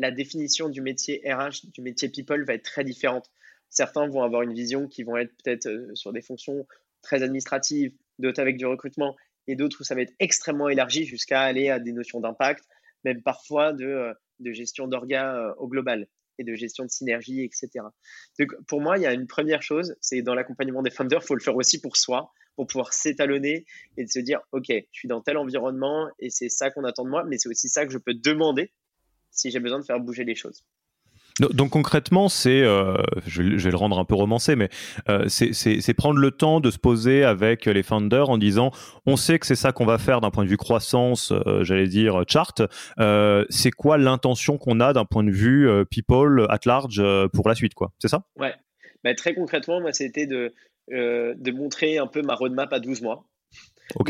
[0.00, 3.30] la définition du métier RH, du métier people va être très différente.
[3.70, 6.66] Certains vont avoir une vision qui vont être peut-être euh, sur des fonctions
[7.02, 11.42] très administratives, d'autres avec du recrutement, et d'autres où ça va être extrêmement élargi jusqu'à
[11.42, 12.64] aller à des notions d'impact,
[13.04, 14.14] même parfois de, euh,
[14.52, 16.06] gestion d'organes euh, au global
[16.38, 17.84] et de gestion de synergie, etc.
[18.38, 21.26] Donc, pour moi, il y a une première chose, c'est dans l'accompagnement des founders, il
[21.26, 24.82] faut le faire aussi pour soi, pour pouvoir s'étalonner et de se dire, OK, je
[24.92, 27.84] suis dans tel environnement et c'est ça qu'on attend de moi, mais c'est aussi ça
[27.86, 28.70] que je peux demander
[29.30, 30.64] si j'ai besoin de faire bouger les choses.
[31.40, 34.68] Donc concrètement, c'est, euh, je, vais le rendre un peu romancé, mais
[35.08, 38.72] euh, c'est prendre le temps de se poser avec les founders en disant,
[39.06, 41.86] on sait que c'est ça qu'on va faire d'un point de vue croissance, euh, j'allais
[41.86, 42.60] dire chart.
[43.50, 47.74] c'est quoi l'intention qu'on a d'un point de vue people at large pour la suite,
[47.74, 48.24] quoi C'est ça?
[48.36, 48.54] Ouais.
[49.04, 50.52] Bah, très concrètement, moi, c'était de,
[50.90, 53.24] de montrer un peu ma roadmap à 12 mois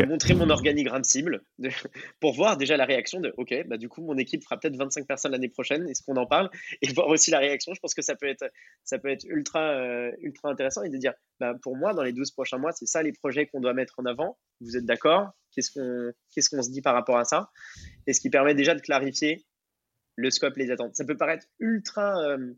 [0.07, 1.43] montrer mon organigramme cible
[2.21, 5.07] pour voir déjà la réaction de OK, bah du coup mon équipe fera peut-être 25
[5.07, 6.51] personnes l'année prochaine, est-ce qu'on en parle?
[6.83, 7.75] Et voir aussi la réaction.
[7.75, 8.45] Je pense que ça peut être
[8.85, 12.13] ça peut être ultra euh, ultra intéressant et de dire bah, pour moi dans les
[12.13, 14.39] 12 prochains mois, c'est ça les projets qu'on doit mettre en avant.
[14.61, 15.31] Vous êtes d'accord?
[15.53, 17.51] Qu'est-ce qu'on qu'est-ce se dit par rapport à ça?
[18.07, 19.45] Et ce qui permet déjà de clarifier
[20.17, 20.97] le scope, les attentes.
[20.97, 22.53] Ça peut paraître ultra euh,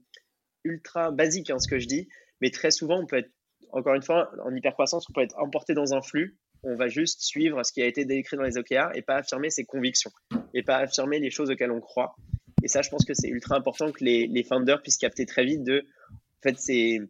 [0.64, 2.08] ultra basique hein, ce que je dis,
[2.40, 3.30] mais très souvent on peut être
[3.72, 7.22] encore une fois en hypercroissance, on peut être emporté dans un flux on va juste
[7.22, 10.10] suivre ce qui a été décrit dans les OKR et pas affirmer ses convictions
[10.54, 12.16] et pas affirmer les choses auxquelles on croit.
[12.62, 15.44] Et ça, je pense que c'est ultra important que les, les, founders puissent capter très
[15.44, 17.00] vite de, en fait, c'est,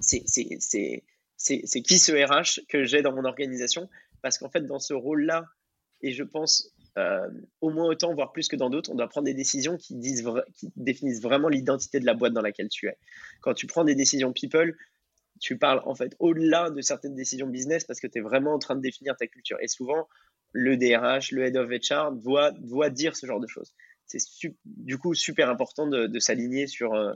[0.00, 3.88] c'est, qui ce RH que j'ai dans mon organisation
[4.22, 5.46] Parce qu'en fait, dans ce rôle-là,
[6.00, 7.28] et je pense euh,
[7.60, 10.24] au moins autant, voire plus que dans d'autres, on doit prendre des décisions qui, disent
[10.54, 12.96] qui définissent vraiment l'identité de la boîte dans laquelle tu es.
[13.40, 14.76] Quand tu prends des décisions people,
[15.40, 18.58] tu parles en fait au-delà de certaines décisions business parce que tu es vraiment en
[18.58, 19.58] train de définir ta culture.
[19.60, 20.08] Et souvent,
[20.52, 23.74] le DRH, le Head of HR doit, doit dire ce genre de choses.
[24.06, 24.18] C'est
[24.64, 27.12] du coup super important de, s'aligner sur, euh,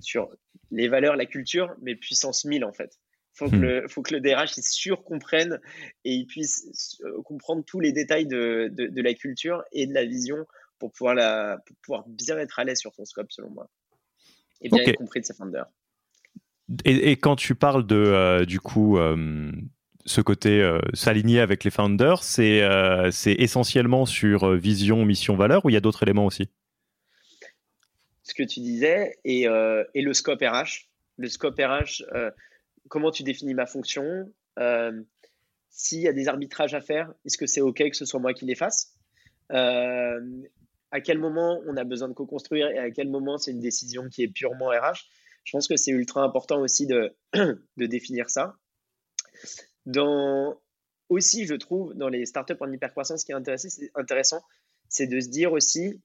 [0.00, 0.30] sur
[0.70, 3.00] les valeurs, la culture, mais puissance 1000 en fait.
[3.32, 3.62] faut que, hmm.
[3.62, 5.60] le, faut que le DRH il surcomprenne
[6.04, 10.46] et il puisse comprendre tous les détails de, de, la culture et de la vision
[10.78, 13.68] pour pouvoir, la, pour pouvoir bien être à l'aise sur ton scope, selon moi.
[14.60, 15.66] Et bien être compris de ses founders.
[16.84, 18.98] Et, quand tu parles de, du coup,
[20.06, 25.64] ce côté euh, s'aligner avec les founders, c'est euh, essentiellement sur euh, vision, mission, valeur
[25.64, 26.48] ou il y a d'autres éléments aussi?
[28.22, 29.42] Ce que tu disais et,
[29.94, 30.88] et, le scope RH.
[31.16, 32.02] Le scope RH,
[32.88, 34.32] comment tu définis ma fonction
[35.70, 38.34] S'il y a des arbitrages à faire, est-ce que c'est OK que ce soit moi
[38.34, 38.96] qui les fasse?
[39.48, 44.08] À quel moment on a besoin de co-construire et à quel moment c'est une décision
[44.08, 45.06] qui est purement RH
[45.46, 48.56] Je pense que c'est ultra important aussi de, de définir ça.
[49.86, 50.60] Dans,
[51.08, 54.42] aussi, je trouve, dans les startups en hypercroissance, ce qui est intéressant,
[54.88, 56.00] c'est de se dire aussi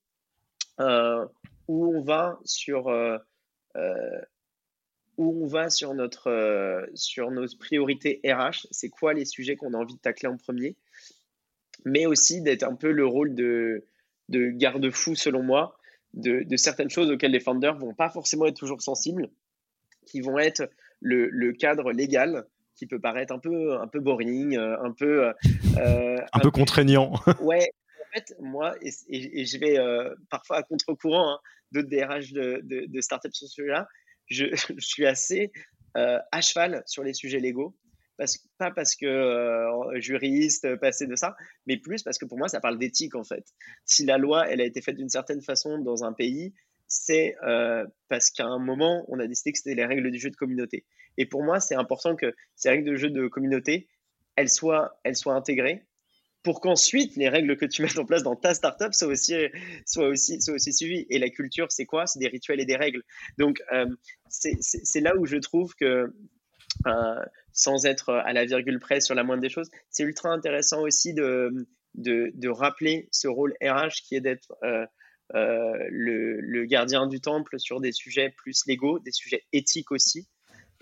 [0.80, 1.26] euh,
[1.68, 3.18] où on va sur euh,
[3.76, 4.22] euh,
[5.18, 8.68] où on va sur notre sur nos priorités RH.
[8.70, 10.76] C'est quoi les sujets qu'on a envie de tacler en premier,
[11.84, 13.86] mais aussi d'être un peu le rôle de
[14.30, 15.80] de garde-fou selon moi
[16.14, 19.30] de, de, certaines choses auxquelles les founders vont pas forcément être toujours sensibles,
[20.06, 20.70] qui vont être
[21.00, 22.46] le, le cadre légal
[22.76, 25.28] qui peut paraître un peu, un peu boring, euh, un peu.
[25.28, 25.34] Euh,
[25.78, 27.14] euh, un, peu contraignant.
[27.42, 29.78] ouais, en fait, moi, et, je vais
[30.30, 31.40] parfois à contre-courant hein,
[31.72, 33.88] d'autres DRH de, de, de startups sur ce sujet-là,
[34.28, 34.46] je,
[34.78, 35.52] je, suis assez
[35.94, 37.76] à cheval sur les sujets légaux.
[38.58, 42.78] Pas parce que juriste, passé de ça, mais plus parce que pour moi, ça parle
[42.78, 43.46] d'éthique en fait.
[43.86, 46.54] Si la loi, elle a été faite d'une certaine façon dans un pays,
[46.88, 47.36] c'est
[48.10, 50.86] parce qu'à un moment, on a décidé que c'était les règles du jeu de communauté.
[51.18, 53.88] Et pour moi, c'est important que ces règles de jeu de communauté,
[54.36, 55.86] elles soient, elles soient intégrées
[56.44, 59.36] pour qu'ensuite les règles que tu mets en place dans ta startup soient aussi,
[59.86, 61.06] soient aussi, soient aussi suivies.
[61.10, 62.08] Et la culture, c'est quoi?
[62.08, 63.04] C'est des rituels et des règles.
[63.38, 63.86] Donc, euh,
[64.30, 66.08] c'est là où je trouve que, euh,
[67.54, 71.14] sans être à la virgule près sur la moindre des choses, c'est ultra intéressant aussi
[71.14, 74.86] de, de, rappeler ce rôle RH qui est d'être euh,
[75.90, 80.28] le, le, gardien du temple sur des sujets plus légaux, des sujets éthiques aussi.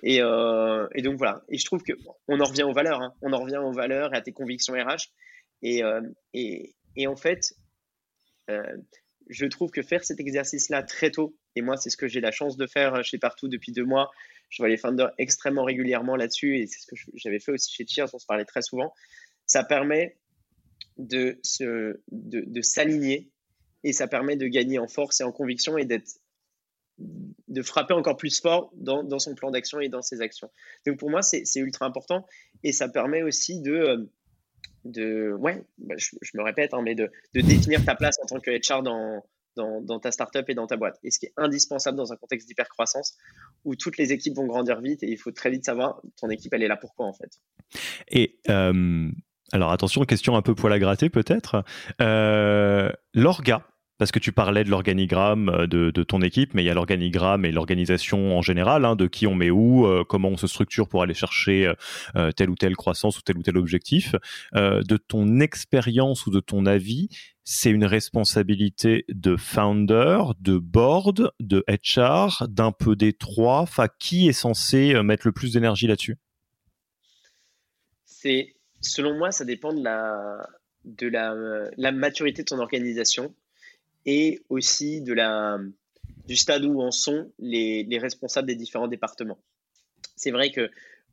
[0.02, 1.44] Et, euh, et, donc voilà.
[1.50, 1.94] Et je trouve que
[2.28, 3.02] on en revient aux valeurs.
[3.02, 3.14] Hein.
[3.22, 5.12] On en revient aux valeurs et à tes convictions RH.
[5.62, 6.02] Et, euh,
[6.34, 7.54] et, et en fait,
[8.50, 8.78] euh,
[9.30, 12.32] je trouve que faire cet exercice-là très tôt, et moi c'est ce que j'ai la
[12.32, 14.10] chance de faire chez Partout depuis deux mois.
[14.50, 17.86] Je vois les founders extrêmement régulièrement là-dessus, et c'est ce que j'avais fait aussi chez
[17.88, 18.14] Cheers.
[18.14, 18.94] On se parlait très souvent.
[19.46, 20.18] Ça permet
[20.98, 23.32] de se, de, de s'aligner
[23.84, 26.20] et ça permet de gagner en force et en conviction et d'être
[27.48, 30.52] de frapper encore plus fort dans, son plan d'action et dans ses actions.
[30.86, 32.26] Donc pour moi, c'est ultra important
[32.64, 34.06] et ça permet aussi de, euh,
[34.86, 38.52] de ouais, bah, je, me répète, hein, mais de, définir ta place en tant que
[38.52, 40.98] HR dans, dans, ta startup et dans ta boîte.
[41.04, 43.18] Et ce qui est indispensable dans un contexte d'hypercroissance
[43.66, 46.54] où toutes les équipes vont grandir vite et il faut très vite savoir ton équipe,
[46.54, 47.40] elle est là pourquoi en fait.
[48.10, 49.10] Et euh,
[49.52, 51.64] alors attention, question un peu poil à gratter peut-être.
[52.02, 53.66] Euh, L'orga,
[54.00, 57.44] parce que tu parlais de l'organigramme euh, de, ton équipe, mais il y a l'organigramme
[57.46, 60.88] et l'organisation en général, hein, de qui on met où, euh, comment on se structure
[60.88, 61.74] pour aller chercher
[62.16, 64.16] euh, telle ou telle croissance ou tel ou tel objectif.
[64.54, 67.10] de ton expérience ou de ton avis,
[67.44, 73.66] c'est une responsabilité de founder, de board, de HR, d'un peu des trois.
[74.00, 76.18] Qui est censé mettre le plus d'énergie là-dessus?
[78.06, 80.48] C'est, selon moi, ça dépend de la
[81.92, 83.36] maturité de ton organisation
[84.12, 85.60] et aussi de la,
[86.26, 89.38] du stade où en sont les, les responsables des différents départements.
[90.16, 90.72] C'est vrai que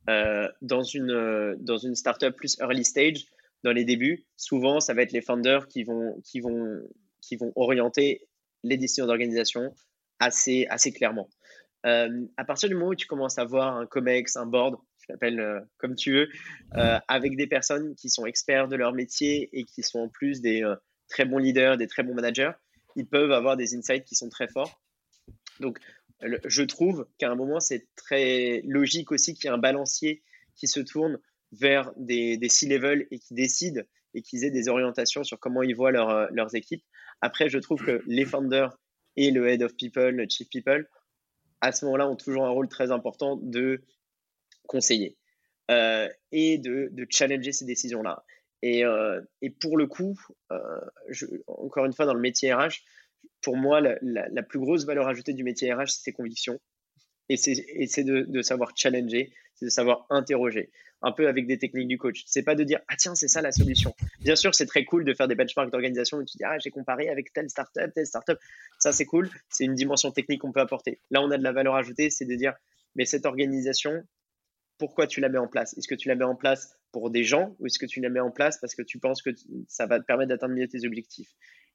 [0.09, 3.27] euh, dans, une, dans une startup plus early stage,
[3.63, 6.81] dans les débuts, souvent, ça va être les founders qui vont, qui vont,
[7.21, 8.27] qui vont orienter
[8.63, 9.75] les décisions d'organisation
[10.19, 11.29] assez, assez clairement.
[11.85, 15.13] Euh, à partir du moment où tu commences à voir un COMEX, un board, je
[15.13, 16.29] l'appelle euh, comme tu veux,
[17.07, 20.63] avec des personnes qui sont experts de leur métier et qui sont en plus des
[21.09, 22.51] très bons leaders, des très bons managers,
[22.97, 24.81] ils peuvent avoir des insights qui sont très forts.
[25.61, 25.79] Donc,
[26.21, 30.23] je trouve qu'à un moment, c'est très logique aussi qu'il y ait un balancier
[30.55, 31.19] qui se tourne
[31.53, 35.75] vers des, des C-level et qui décide et qu'ils aient des orientations sur comment ils
[35.75, 36.83] voient leur, leurs équipes.
[37.21, 38.77] Après, je trouve que les founders
[39.15, 40.87] et le head of people, le chief people,
[41.61, 43.83] à ce moment-là, ont toujours un rôle très important de
[44.67, 45.17] conseiller
[45.71, 48.23] euh, et de, challenger ces décisions-là.
[48.61, 50.19] Et, euh, et, pour le coup,
[50.51, 50.79] euh,
[51.47, 52.83] encore une fois, dans le métier RH,
[53.41, 56.59] pour moi, la, plus grosse valeur ajoutée du métier RH, c'est ses convictions.
[57.29, 61.89] Et c'est de, de, savoir challenger, c'est de savoir interroger, un peu avec des techniques
[61.89, 62.23] du coach.
[62.25, 63.93] C'est pas de dire, ah tiens, c'est ça la solution.
[64.21, 66.71] Bien sûr, c'est très cool de faire des benchmarks d'organisation où tu dis, ah, j'ai
[66.71, 68.39] comparé avec telle startup, telle startup.
[68.79, 69.29] Ça, c'est cool.
[69.49, 71.01] C'est une dimension technique qu'on peut apporter.
[71.11, 72.53] Là, on a de la valeur ajoutée, c'est de dire,
[72.95, 74.03] mais cette organisation,
[74.77, 75.77] pourquoi tu la mets en place?
[75.77, 78.09] Est-ce que tu la mets en place pour des gens ou est-ce que tu la
[78.09, 79.31] mets en place parce que tu penses que
[79.67, 81.31] ça va te permettre d'atteindre mieux tes objectifs?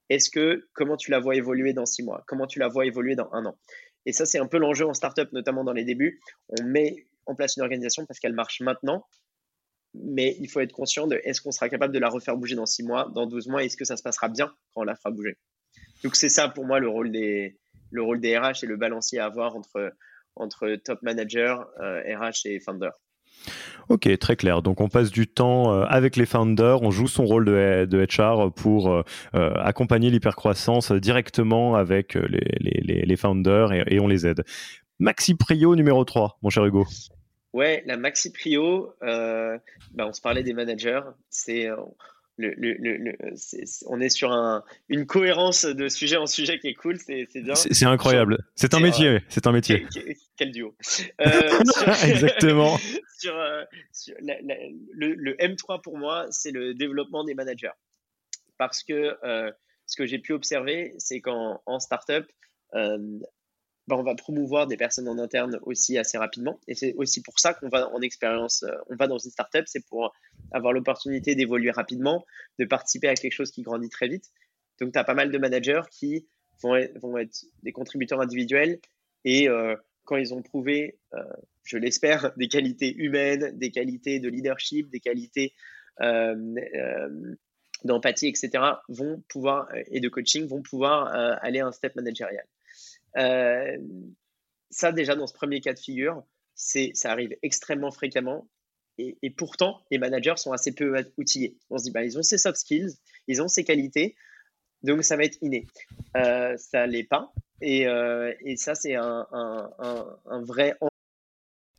[0.09, 2.25] Est-ce que comment tu la vois évoluer dans six mois?
[2.27, 3.57] Comment tu la vois évoluer dans un an?
[4.05, 6.21] Et ça, c'est un peu l'enjeu en startup, notamment dans les débuts.
[6.49, 9.07] On met en place une organisation parce qu'elle marche maintenant,
[9.95, 12.67] mais il faut être conscient de est-ce qu'on sera capable de la refaire bouger dans
[12.67, 15.11] six mois, dans 12 mois, est-ce que ça se passera bien quand on la fera
[15.11, 15.37] bouger?
[16.03, 17.59] Donc c'est ça pour moi le rôle des,
[17.91, 19.93] le rôle des RH et le balancier à avoir entre,
[20.37, 22.91] entre top manager, RH euh, et founder.
[23.89, 24.63] Ok, très clair.
[24.63, 28.07] Donc on passe du temps euh, avec les founders, on joue son rôle de, de
[28.07, 34.27] HR pour euh, accompagner l'hypercroissance directement avec les, les, les founders et, et, on les
[34.27, 34.45] aide.
[35.01, 36.87] Maxi Prio numéro 3, mon cher Hugo.
[37.53, 39.59] Ouais, la Maxi Prio, bah,
[39.99, 41.69] on se parlait des managers, c'est
[42.39, 43.17] le, le, le,
[43.87, 47.55] on est sur un, une cohérence de sujet en sujet qui est cool, c'est bien.
[47.55, 48.45] C'est incroyable.
[48.55, 49.87] C'est un métier, c'est un métier.
[50.37, 50.75] Quel, duo.
[51.21, 51.61] Euh,
[52.05, 52.79] Exactement.
[53.19, 53.65] sur, euh,
[54.21, 57.71] le, M3 pour moi, c'est le développement des managers.
[58.59, 59.51] Parce que euh,
[59.87, 62.27] ce que j'ai pu observer, c'est qu'en en startup,
[63.89, 66.61] bah, on va promouvoir des personnes en interne aussi assez rapidement.
[66.69, 69.65] Et c'est aussi pour ça qu'on va en expérience, euh, on va dans une startup,
[69.67, 70.15] c'est pour
[70.53, 72.25] avoir l'opportunité d'évoluer rapidement,
[72.61, 74.27] de participer à quelque chose qui grandit très vite.
[74.81, 76.27] Donc, tu as pas mal de managers qui
[76.63, 78.79] vont être, des contributeurs individuels
[79.25, 81.23] et euh, quand ils ont prouvé, euh,
[81.65, 85.55] je l'espère, des qualités humaines, des qualités de leadership, des qualités
[87.85, 88.51] d'empathie, etc.,
[88.89, 91.07] vont pouvoir, et de coaching, vont pouvoir
[91.43, 92.45] aller à un step managérial.
[93.17, 93.79] Euh,
[94.71, 96.23] ça, déjà, dans ce premier cas de figure,
[96.55, 98.49] c'est, ça arrive extrêmement fréquemment.
[98.99, 101.57] Et, pourtant, les managers sont assez peu outillés.
[101.71, 102.93] On se dit, bah, ils ont ces soft skills,
[103.27, 104.15] ils ont ces qualités,
[104.83, 105.67] donc ça va être inné.
[106.17, 107.33] Euh, ça l'est pas.
[107.61, 110.77] Et, euh, et ça, c'est un, un, un, un vrai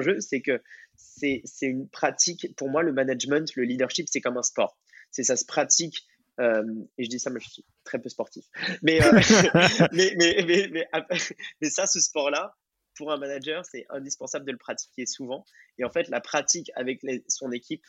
[0.00, 0.62] jeu, c'est que
[0.96, 2.54] c'est une pratique.
[2.56, 4.78] Pour moi, le management, le leadership, c'est comme un sport.
[5.10, 6.06] C'est ça se pratique.
[6.40, 6.62] Euh,
[6.96, 8.44] et je dis ça, mais je suis très peu sportif.
[8.82, 9.12] Mais, euh,
[9.92, 10.88] mais, mais,
[11.60, 12.56] mais, ça, ce sport-là,
[12.96, 15.44] pour un manager, c'est indispensable de le pratiquer souvent.
[15.78, 17.84] Et en fait, la pratique avec son équipe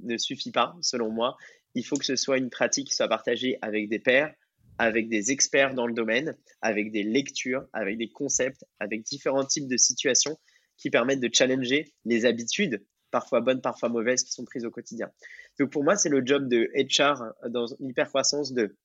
[0.00, 1.36] ne suffit pas, selon moi.
[1.74, 4.32] Il faut que ce soit une pratique qui soit partagée avec des pairs,
[4.78, 9.68] avec des experts dans le domaine, avec des lectures, avec des concepts, avec différents types
[9.68, 10.38] de situations
[10.78, 15.10] qui permettent de challenger les habitudes, parfois bonnes, parfois mauvaises, qui sont prises au quotidien.
[15.58, 18.76] Donc pour moi, c'est le job de HR dans une hypercroissance de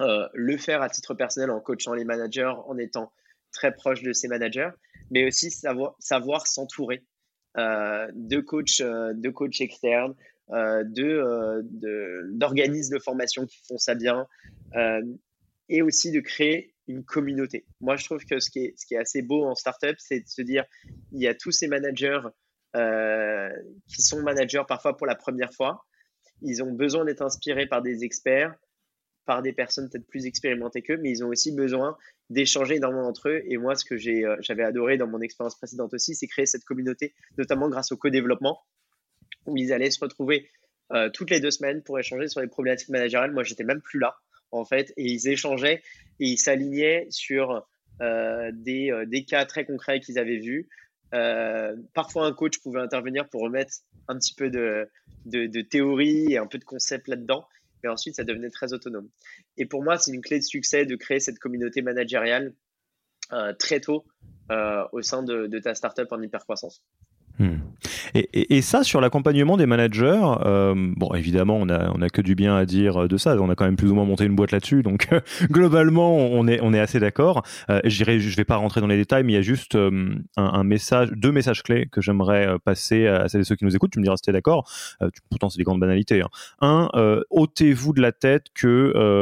[0.00, 3.12] euh, le faire à titre personnel en coachant les managers, en étant
[3.52, 4.70] très proche de ces managers,
[5.10, 7.04] mais aussi savoir, savoir s'entourer
[7.56, 10.14] euh, de coachs euh, de coach externes,
[10.50, 11.62] de,
[12.32, 14.26] d'organismes de, formation qui font ça bien,
[15.70, 17.64] et aussi de créer une communauté.
[17.80, 20.64] Moi, je trouve que ce qui est, assez beau en startup, c'est de se dire,
[21.12, 22.20] il y a tous ces managers
[22.76, 23.50] euh,
[23.88, 25.84] qui sont managers parfois pour la première fois.
[26.42, 28.54] Ils ont besoin d'être inspirés par des experts,
[29.24, 31.96] par des personnes peut-être plus expérimentées qu'eux, mais ils ont aussi besoin
[32.30, 33.42] d'échanger énormément entre eux.
[33.46, 36.64] Et moi, ce que euh, j'avais adoré dans mon expérience précédente aussi, c'est créer cette
[36.64, 38.60] communauté, notamment grâce au co-développement,
[39.46, 40.50] où ils allaient se retrouver
[40.92, 43.32] euh, toutes les deux semaines pour échanger sur les problématiques managériales.
[43.32, 44.16] Moi, j'étais même plus là
[44.54, 45.82] en fait, et ils échangeaient
[46.20, 47.66] et ils s'alignaient sur
[48.00, 50.68] euh, des, euh, des, cas très concrets qu'ils avaient vus.
[51.14, 53.72] Euh, parfois, un coach pouvait intervenir pour remettre
[54.08, 54.88] un petit peu de,
[55.62, 57.46] théorie et un peu de concept là-dedans,
[57.82, 59.08] mais ensuite, ça devenait très autonome.
[59.56, 62.52] Et pour moi, c'est une clé de succès de créer cette communauté managériale
[63.58, 64.04] très tôt
[64.92, 66.82] au sein de, de ta startup en hypercroissance.
[67.38, 67.58] Hmm.
[68.14, 72.20] Et, et, ça, sur l'accompagnement des managers, euh, bon, évidemment, on a, on a que
[72.20, 73.36] du bien à dire de ça.
[73.40, 75.08] On a quand même plus ou moins monté une boîte là-dessus, donc
[75.50, 77.42] globalement, on est, on est assez d'accord.
[77.70, 80.14] Euh, je je vais pas rentrer dans les détails, mais il y a juste euh,
[80.36, 83.64] un, un, message, deux messages clés que j'aimerais euh, passer à celles et ceux qui
[83.64, 83.92] nous écoutent.
[83.92, 84.70] Tu me diras si tu es d'accord.
[85.02, 86.22] Euh, pourtant, c'est des grandes banalités.
[86.22, 86.28] Hein.
[86.60, 86.90] Un,
[87.30, 88.66] ôtez-vous de la tête que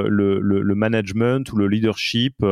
[0.09, 2.45] le, le, le, management ou le leadership,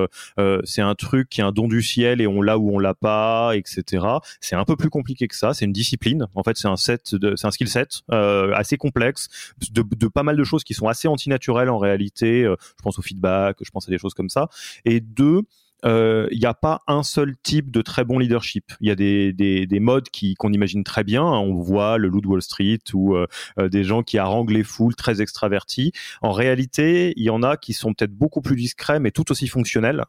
[0.65, 2.95] c'est un truc qui est un don du ciel et on l'a ou on l'a
[2.95, 4.05] pas, etc.
[4.41, 6.27] C'est un peu plus compliqué que ça c'est une discipline.
[6.35, 9.29] En fait, c'est un set, c'est un skill set euh, assez complexe
[9.73, 12.45] de, de, pas mal de choses qui sont assez antinaturelles en réalité.
[12.45, 14.49] Euh, je pense au feedback, je pense à des choses comme ça.
[14.85, 15.43] Et deux,
[15.85, 18.73] il n'y a pas un seul type de très bon leadership.
[18.81, 21.25] Il y a des, des, des modes qui qu'on imagine très bien.
[21.25, 23.17] On voit le loup de Wall Street ou
[23.59, 25.93] des gens qui haranguent les foules, très extravertis.
[26.23, 29.49] En réalité, il y en a qui sont peut-être beaucoup plus discrets, mais tout aussi
[29.49, 30.05] fonctionnels.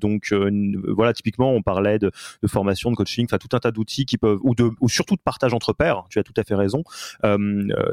[0.00, 2.10] donc voilà, typiquement, on parlait de,
[2.42, 5.16] de formation, de coaching, enfin tout un tas d'outils qui peuvent ou de ou surtout
[5.16, 6.04] de partage entre pairs.
[6.10, 6.82] Tu as tout à fait raison.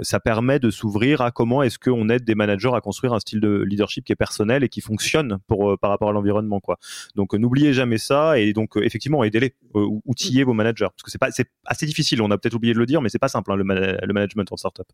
[0.02, 3.40] ça permet de s'ouvrir à comment est-ce qu'on aide des managers à construire un style
[3.40, 6.78] de leadership qui est personnel et qui fonctionne pour euh, par rapport à l'environnement quoi.
[7.18, 11.12] Donc euh, n'oubliez jamais ça et donc euh, effectivement aidez-les, outiller vos managers parce que
[11.12, 12.22] c'est pas c'est assez difficile.
[12.22, 14.50] On a peut-être oublié de le dire, mais c'est pas simple hein, le, le, management
[14.52, 14.88] en startup.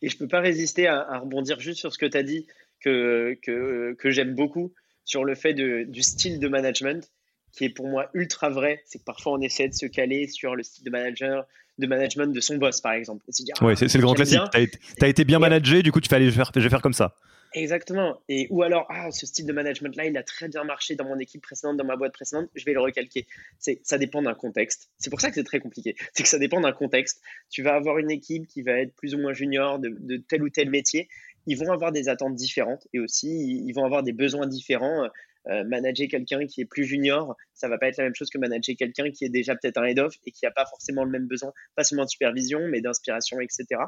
[0.00, 2.46] Et je peux pas résister à, rebondir juste sur ce que tu as dit
[2.80, 4.72] que que, que j'aime beaucoup
[5.04, 7.10] sur le fait de, du style de management
[7.52, 10.54] qui est pour moi ultra vrai, c'est que parfois on essaie de se caler sur
[10.54, 11.46] le style de manager,
[11.78, 13.24] de management de son boss, par exemple.
[13.60, 14.40] Oui, c'est le grand classique.
[14.52, 14.68] Tu
[15.04, 17.14] as, été bien managé, du coup, tu fais aller, je vais faire comme ça.
[17.54, 18.20] Exactement.
[18.28, 21.18] Et ou alors, ah, ce style de management-là, il a très bien marché dans mon
[21.18, 23.26] équipe précédente, dans ma boîte précédente, je vais le recalquer.
[23.58, 24.90] C'est, ça dépend d'un contexte.
[24.98, 25.96] C'est pour ça que c'est très compliqué.
[26.12, 27.22] C'est que ça dépend d'un contexte.
[27.50, 30.50] Tu vas avoir une équipe qui va être plus ou moins junior de, tel ou
[30.50, 31.08] tel métier.
[31.46, 35.08] Ils vont avoir des attentes différentes et aussi ils vont avoir des besoins différents.
[35.46, 38.36] Euh, manager quelqu'un qui est plus junior, ça va pas être la même chose que
[38.36, 41.26] manager quelqu'un qui est déjà peut-être un head-off et qui n'a pas forcément le même
[41.26, 43.80] besoin, pas seulement de supervision, mais d'inspiration, etc.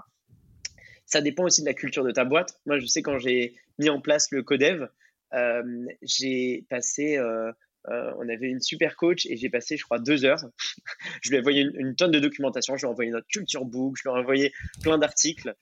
[1.11, 2.61] Ça dépend aussi de la culture de ta boîte.
[2.66, 4.88] Moi, je sais quand j'ai mis en place le codev,
[5.34, 7.52] euh, j'ai passé, euh,
[7.86, 10.44] on avait une super coach et j'ai passé, je crois, deux heures.
[11.22, 13.96] je lui ai envoyé une, tonne de documentation, je lui ai envoyé notre culture book,
[13.98, 14.52] je lui ai envoyé
[14.82, 15.54] plein d'articles.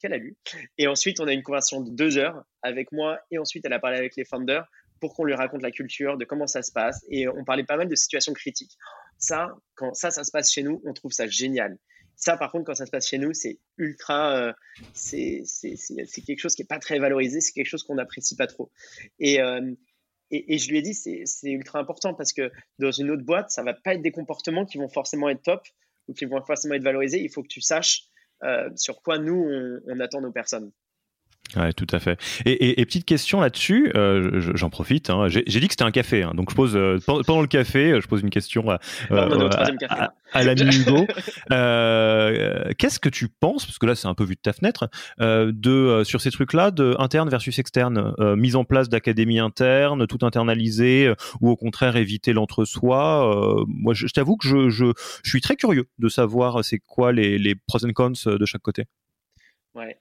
[0.00, 0.36] qu'elle a lu.
[0.78, 3.78] Et ensuite, on a une conversation de deux heures avec moi et ensuite, elle a
[3.78, 4.66] parlé avec les founders
[5.00, 7.04] pour qu'on lui raconte la culture, de comment ça se passe.
[7.10, 8.78] Et on parlait pas mal de situations critiques.
[9.18, 11.76] Ça, quand ça, ça se passe chez nous, on trouve ça génial.
[12.22, 14.36] Ça, par contre, quand ça se passe chez nous, c'est ultra.
[14.36, 14.52] Euh,
[14.94, 15.42] c'est
[16.24, 18.70] quelque chose qui n'est pas très valorisé, c'est quelque chose qu'on n'apprécie pas trop.
[19.20, 19.74] Euh,
[20.30, 23.50] et, et, je lui ai dit, c'est ultra important parce que dans une autre boîte,
[23.50, 25.66] ça va pas être des comportements qui vont forcément être top
[26.06, 27.20] ou qui vont forcément être valorisés.
[27.20, 28.04] Il faut que tu saches
[28.44, 30.70] euh, sur quoi nous, on attend nos personnes.
[31.56, 32.18] Ouais, tout à fait.
[32.46, 35.10] Et, et, petite question là-dessus, euh, j'en profite.
[35.10, 35.28] Hein.
[35.28, 36.32] J'ai dit que c'était un café, hein.
[36.34, 38.78] donc je pose euh, pendant le café, je pose une question à,
[39.10, 39.50] euh,
[39.88, 41.06] à, à, l'ami Hugo.
[42.78, 44.88] Qu'est-ce que tu penses, parce que là c'est un peu vu de ta fenêtre,
[45.20, 51.12] de sur ces trucs-là, de interne versus externe, mise en place d'académies internes, tout internalisé,
[51.42, 53.66] ou au contraire éviter l'entre-soi.
[53.68, 54.86] moi, je, t'avoue que je, je,
[55.22, 58.62] je, suis très curieux de savoir c'est quoi les, les pros and cons de chaque
[58.62, 58.84] côté.
[59.74, 59.98] Ouais,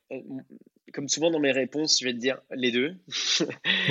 [0.94, 2.96] comme souvent dans mes réponses, je vais te dire les deux.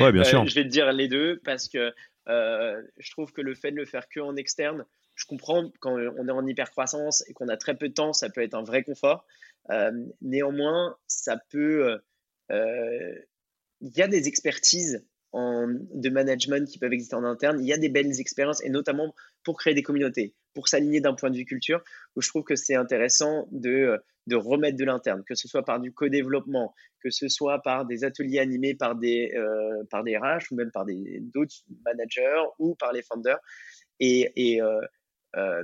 [0.01, 0.47] Ouais, bien sûr.
[0.47, 1.93] je vais te dire les deux parce que
[2.29, 4.85] euh, je trouve que le fait de le faire que en externe,
[5.15, 8.31] je comprends quand on est en hypercroissance et qu'on a très peu de temps, ça
[8.31, 9.27] peut être un vrai confort.
[9.71, 9.91] Euh,
[10.23, 11.99] néanmoins, ça peut.
[12.51, 13.15] Euh,
[13.81, 17.61] il y a des expertises en, de management qui peuvent exister en interne.
[17.61, 21.15] Il y a des belles expériences et notamment pour créer des communautés, pour s'aligner d'un
[21.15, 21.83] point de vue culture,
[22.17, 25.81] où je trouve que c'est intéressant de, de remettre de l'interne, que ce soit par
[25.81, 26.73] du co-développement,
[27.03, 30.71] que ce soit par des ateliers animés par des, euh, par des RH ou même
[30.71, 33.41] par d'autres managers ou par les founders.
[33.99, 34.81] Et, et euh,
[35.37, 35.63] euh,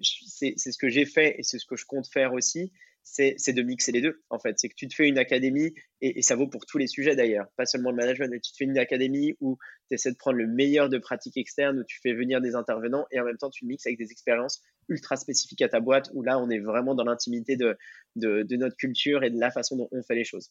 [0.00, 3.62] c'est ce que j'ai fait et c'est ce que je compte faire aussi, c'est de
[3.62, 4.58] mixer les deux, en fait.
[4.58, 7.46] C'est que tu te fais une académie, et, ça vaut pour tous les sujets d'ailleurs,
[7.56, 9.58] pas seulement le management, mais tu te fais une académie où
[9.88, 13.06] tu essaies de prendre le meilleur de pratiques externes, où tu fais venir des intervenants,
[13.10, 16.22] et en même temps, tu mixes avec des expériences ultra spécifiques à ta boîte, où
[16.22, 17.76] là, on est vraiment dans l'intimité de,
[18.16, 20.50] de notre culture et de la façon dont on fait les choses.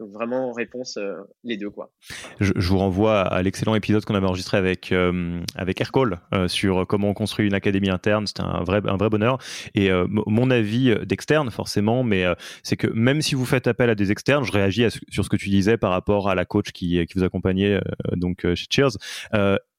[0.00, 1.12] Donc vraiment réponse euh,
[1.44, 1.92] les deux quoi.
[2.40, 6.86] Je, vous renvoie à l'excellent épisode qu'on avait enregistré avec euh, avec Aircall euh, sur
[6.86, 8.26] comment on construit une académie interne.
[8.26, 9.36] C'était un vrai un vrai bonheur.
[9.74, 12.24] Et mon avis d'externe forcément, mais
[12.62, 15.36] c'est que même si vous faites appel à des externes, je réagis sur ce que
[15.36, 17.78] tu disais par rapport à la coach qui qui vous accompagnait
[18.12, 18.96] donc chez Cheers.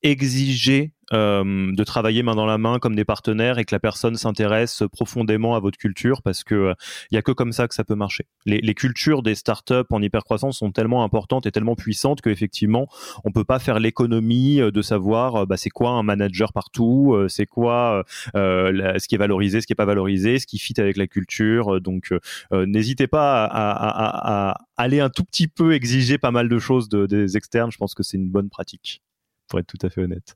[0.04, 4.16] exiger euh, de travailler main dans la main comme des partenaires et que la personne
[4.16, 6.74] s'intéresse profondément à votre culture parce que il euh,
[7.12, 8.26] y a que comme ça que ça peut marcher.
[8.46, 12.88] Les, les cultures des startups en hypercroissance sont tellement importantes et tellement puissantes qu'effectivement
[13.24, 17.46] on peut pas faire l'économie euh, de savoir bah, c'est quoi un manager partout, c'est
[17.46, 18.04] quoi
[18.34, 21.82] ce qui est valorisé, ce qui est pas valorisé, ce qui fit avec la culture.
[21.82, 22.14] Donc
[22.52, 26.90] n'hésitez pas à, à, à, aller un tout petit peu exiger pas mal de choses
[26.90, 27.72] de, des externes.
[27.72, 29.02] Je pense que c'est une bonne pratique
[29.48, 30.36] pour être tout à fait honnête.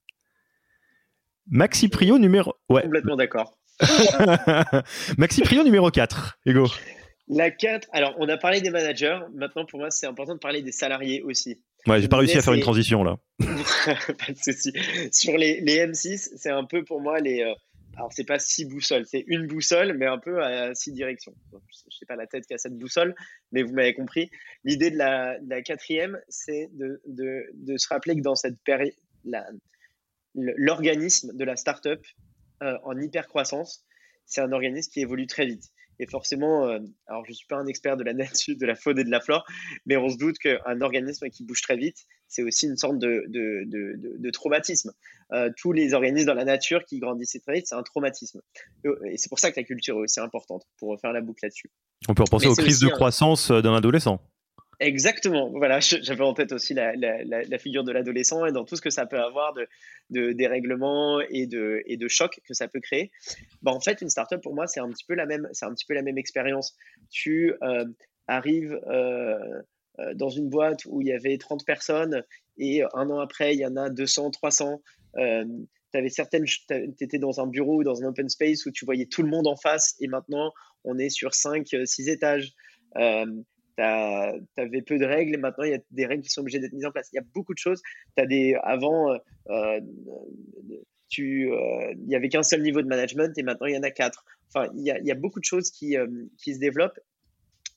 [1.48, 2.56] Maxi Prio numéro.
[2.70, 2.82] Ouais.
[2.84, 3.58] Complètement d'accord.
[5.18, 6.68] Maxi Prio numéro 4, Hugo.
[7.28, 10.62] La 4, alors on a parlé des managers, maintenant pour moi c'est important de parler
[10.62, 11.60] des salariés aussi.
[11.88, 13.18] Ouais, j'ai pas réussi à faire une transition là.
[13.40, 14.72] pas de souci.
[15.12, 17.42] Sur les, les M6, c'est un peu pour moi les.
[17.42, 17.54] Euh,
[17.98, 21.34] alors c'est pas six boussoles, c'est une boussole, mais un peu à six directions.
[21.52, 23.16] je sais pas la tête qui a cette boussole,
[23.52, 24.30] mais vous m'avez compris.
[24.64, 28.58] L'idée de la, la quatrième, c'est de, de, de, se rappeler que dans cette,
[30.36, 32.06] l'organisme de la startup
[32.64, 33.86] euh, en hyper croissance,
[34.26, 35.72] c'est un organisme qui évolue très vite.
[35.98, 38.76] Et forcément, euh, alors je ne suis pas un expert de la nature, de la
[38.76, 39.46] faune et de la flore,
[39.86, 43.24] mais on se doute qu'un organisme qui bouge très vite, c'est aussi une sorte de,
[43.28, 44.92] de, de, de traumatisme.
[45.32, 48.42] Euh, tous les organismes dans la nature qui grandissent très vite, c'est un traumatisme.
[49.06, 51.72] Et c'est pour ça que la culture est aussi importante, pour refaire la boucle là-dessus.
[52.10, 54.20] On peut repenser aux crises de croissance d'un adolescent.
[54.80, 55.50] Exactement.
[55.52, 59.06] Voilà, j'avais en tête aussi la, figure de l'adolescent et dans tout ce que ça
[59.06, 59.68] peut avoir de,
[60.10, 63.12] de dérèglement et de, et de choc que ça peut créer.
[63.62, 65.74] Bah, en fait, une startup pour moi, c'est un petit peu la même, c'est un
[65.74, 66.76] petit peu la même expérience.
[67.10, 67.86] Tu euh,
[68.28, 69.38] arrives euh,
[70.00, 72.24] euh, dans une boîte où il y avait 30 personnes
[72.58, 74.82] et un an après, il y en a 200, 300.
[75.16, 75.22] tu
[75.94, 79.06] avais certaines, tu étais dans un bureau ou dans un open space où tu voyais
[79.06, 80.52] tout le monde en face et maintenant
[80.84, 82.54] on est sur 5, 6 étages
[83.78, 86.60] tu avais peu de règles et maintenant il y a des règles qui sont obligées
[86.60, 87.10] d'être mises en place.
[87.12, 87.82] Il y a beaucoup de choses.
[88.18, 89.18] As des, avant, euh,
[89.50, 89.82] euh
[91.18, 93.92] euh, il n'y avait qu'un seul niveau de management et maintenant il y en a
[93.92, 94.26] quatre.
[94.50, 95.96] Enfin, il y a, beaucoup de choses qui,
[96.38, 97.00] qui se développent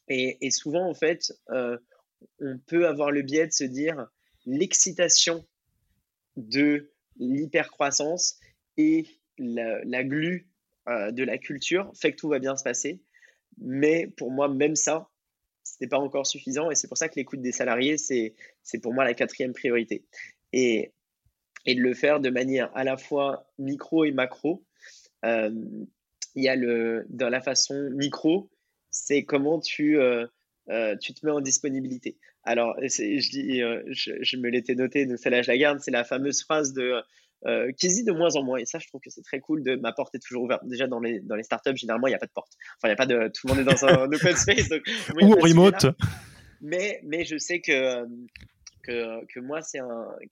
[0.08, 4.08] et, et, souvent, en fait, on peut avoir le biais de se dire
[4.44, 5.46] l'excitation
[6.36, 8.40] de l'hypercroissance
[8.76, 9.06] et
[9.38, 10.48] la, la glu
[10.88, 13.00] de la culture fait que tout va bien se passer.
[13.58, 15.08] Mais pour moi, même ça,
[15.80, 18.34] n'est pas encore suffisant et c'est pour ça que l'écoute des salariés, c'est
[18.82, 20.04] pour moi la quatrième priorité.
[20.52, 20.92] Et,
[21.66, 24.64] et de le faire de manière à la fois micro et macro.
[25.24, 25.50] Euh,
[26.34, 28.48] il y a le, dans la façon micro,
[28.90, 30.26] c'est comment tu, euh,
[30.70, 32.16] euh, tu te mets en disponibilité.
[32.44, 36.72] Alors, je, dis, je, me l'étais noté, donc je la garde, c'est la fameuse phrase
[36.72, 37.02] de
[37.46, 38.58] euh, qui se dit de moins en moins.
[38.58, 40.66] Et ça, je trouve que c'est très cool de ma porte est toujours ouverte.
[40.66, 42.52] Déjà, dans les, dans les startups, généralement, il n'y a pas de porte.
[42.76, 43.28] Enfin, il n'y a pas de.
[43.28, 44.68] Tout le monde est dans un open space.
[44.68, 44.82] Donc,
[45.22, 45.86] Ou remote.
[46.60, 48.04] Mais, mais je sais que,
[48.82, 49.78] que, que moi, c'est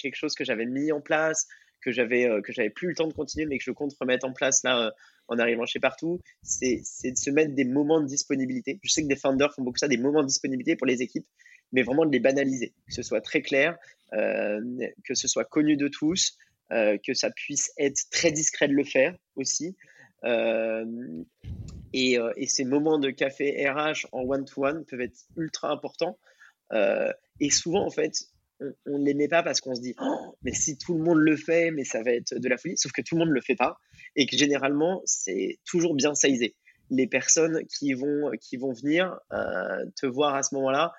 [0.00, 1.46] quelque chose que j'avais mis en place,
[1.80, 4.26] que j'avais euh, que j'avais plus le temps de continuer, mais que je compte remettre
[4.26, 4.90] en place là euh,
[5.28, 6.20] en arrivant chez partout.
[6.42, 8.80] C'est de se mettre des moments de disponibilité.
[8.82, 11.26] Je sais que des founders font beaucoup ça, des moments de disponibilité pour les équipes,
[11.70, 13.76] mais vraiment de les banaliser, que ce soit très clair,
[14.12, 18.84] que ce soit connu de tous, euh, que ça puisse être très discret de le
[18.84, 19.76] faire aussi.
[20.24, 20.84] Euh,
[21.92, 26.18] et, euh, et, ces moments de café RH en one-to-one peuvent être ultra importants.
[27.40, 28.12] et souvent, en fait,
[28.86, 31.18] on ne les met pas parce qu'on se dit oh, mais si tout le monde
[31.18, 32.76] le fait, mais ça va être de la folie.
[32.76, 33.78] Sauf que tout le monde ne le fait pas
[34.14, 36.56] et que généralement, c'est toujours bien saisé.
[36.90, 40.92] Les personnes qui vont, qui vont venir te voir à ce moment-là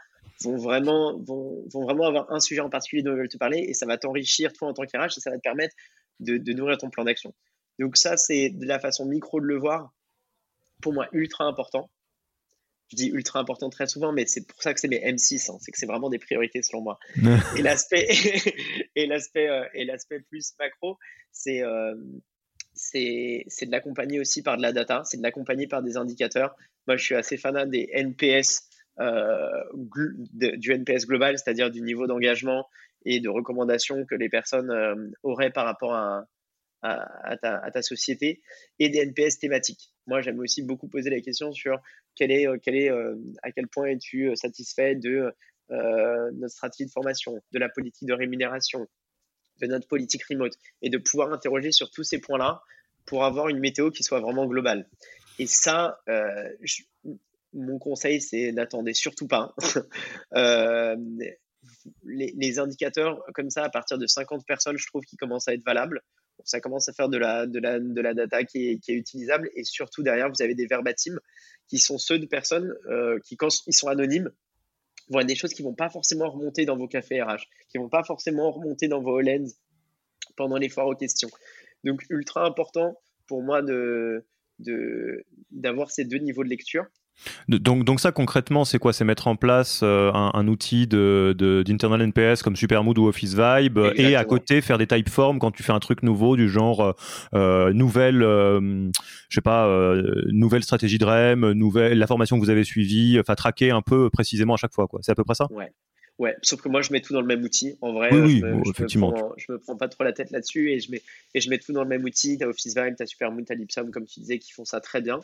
[0.43, 3.59] vont vraiment, vont, vont, vraiment avoir un sujet en particulier dont ils veulent te parler
[3.59, 5.75] et ça va t'enrichir toi en tant qu'RH et ça va te permettre
[6.19, 7.33] de, de nourrir ton plan d'action.
[7.79, 9.93] Donc ça, c'est de la façon micro de le voir,
[10.81, 11.89] pour moi, ultra important.
[12.89, 15.57] Je dis ultra important très souvent, mais c'est pour ça que c'est mes M6, hein.
[15.59, 16.99] c'est que c'est vraiment des priorités selon moi.
[17.57, 18.07] et l'aspect
[18.95, 20.97] et l'aspect euh, et l'aspect plus macro,
[21.31, 21.95] c'est euh,
[22.73, 26.55] c'est de l'accompagner aussi par de la data, c'est de l'accompagner par des indicateurs.
[26.88, 28.66] Moi, je suis assez fan des NPS
[29.00, 32.68] du NPS global, c'est-à-dire du niveau d'engagement
[33.06, 36.26] et de recommandation que les personnes euh, auraient par rapport à,
[37.41, 38.41] ta, société,
[38.80, 39.91] et des NPS thématiques.
[40.06, 41.82] Moi, j'aime aussi beaucoup poser la question sur
[42.16, 45.34] quel est, euh, à quel point es-tu satisfait de
[45.70, 48.88] notre stratégie de formation, de la politique de rémunération,
[49.60, 52.62] de notre politique remote, et de pouvoir interroger sur tous ces points-là
[53.06, 54.88] pour avoir une météo qui soit vraiment globale.
[55.39, 56.00] Et ça,
[57.54, 59.56] mon conseil, c'est n'attendez surtout pas.
[60.36, 60.95] Euh,
[62.04, 65.64] les, indicateurs comme ça, à partir de 50 personnes, je trouve qu'ils commencent à être
[65.66, 66.02] valables.
[66.43, 67.45] Ça commence à faire de la,
[68.14, 69.50] data qui est, utilisable.
[69.56, 71.20] Et surtout, derrière, vous avez des verbatims
[71.68, 74.32] qui sont ceux de personnes euh, qui, quand ils sont anonymes,
[75.10, 78.04] voient des choses qui vont pas forcément remonter dans vos cafés RH, qui vont pas
[78.04, 79.56] forcément remonter dans vos lens
[80.36, 81.30] pendant les foires aux questions.
[81.84, 84.26] Donc, ultra important pour moi de
[85.52, 86.88] d'avoir ces deux niveaux de lecture
[87.47, 88.93] donc, donc ça concrètement, c'est quoi?
[88.93, 93.80] C'est mettre en place euh, un, outil de, d'internal NPS comme Supermood ou Office Vibe
[93.95, 96.93] et à côté faire des typeforms quand tu fais un truc nouveau du genre euh,
[97.34, 98.89] euh nouvelle, euh,
[99.30, 99.68] je sais pas,
[100.28, 104.09] nouvelle stratégie de REM, nouvelle la formation que vous avez suivie, enfin traquer un peu
[104.09, 104.99] précisément à chaque fois quoi.
[105.03, 105.47] C'est à peu près ça?
[105.51, 105.72] Ouais.
[106.20, 107.78] Ouais, sauf que moi je mets tout dans le même outil.
[107.80, 109.11] En vrai, oui, je, me, effectivement.
[109.11, 111.03] Me prends, je me prends pas trop la tête là-dessus et je mets
[111.36, 112.39] et je mets tout dans le même outil.
[112.39, 115.20] T'as Office Vibe, t'as Supermood, t'as Lipsum comme tu disais qui font ça très bien.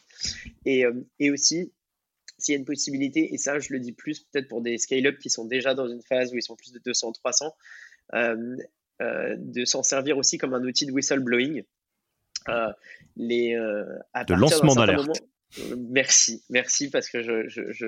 [0.68, 0.86] Et,
[1.20, 1.72] et aussi
[2.38, 5.18] s'il y a une possibilité, et ça je le dis plus peut-être pour des scale-up
[5.20, 7.56] qui sont déjà dans une phase où ils sont plus de 200, 300,
[8.14, 8.58] euh,
[9.02, 11.64] euh, de s'en servir aussi comme un outil de whistleblowing.
[12.50, 12.74] Euh,
[13.16, 15.24] les, de lancement d'alerte.
[15.91, 17.86] Merci, merci parce que je, je, je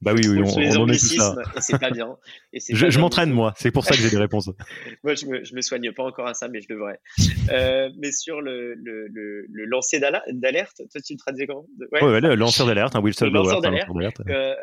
[0.00, 2.16] bah oui, oui, on, les on anglicismes et c'est pas bien.
[2.52, 4.48] Et je, je m'entraîne moi, c'est pour ça que j'ai des réponses.
[5.02, 7.00] moi, je me, je me soigne pas encore à ça, mais je devrais.
[7.50, 11.66] Euh, mais sur le, le, le, le lancer d'alerte, toi tu le traduis comment?
[11.92, 13.46] Ouais, ouais, le lanceur d'alerte, un whistleblower.
[13.46, 14.54] lanceur d'alerte, euh,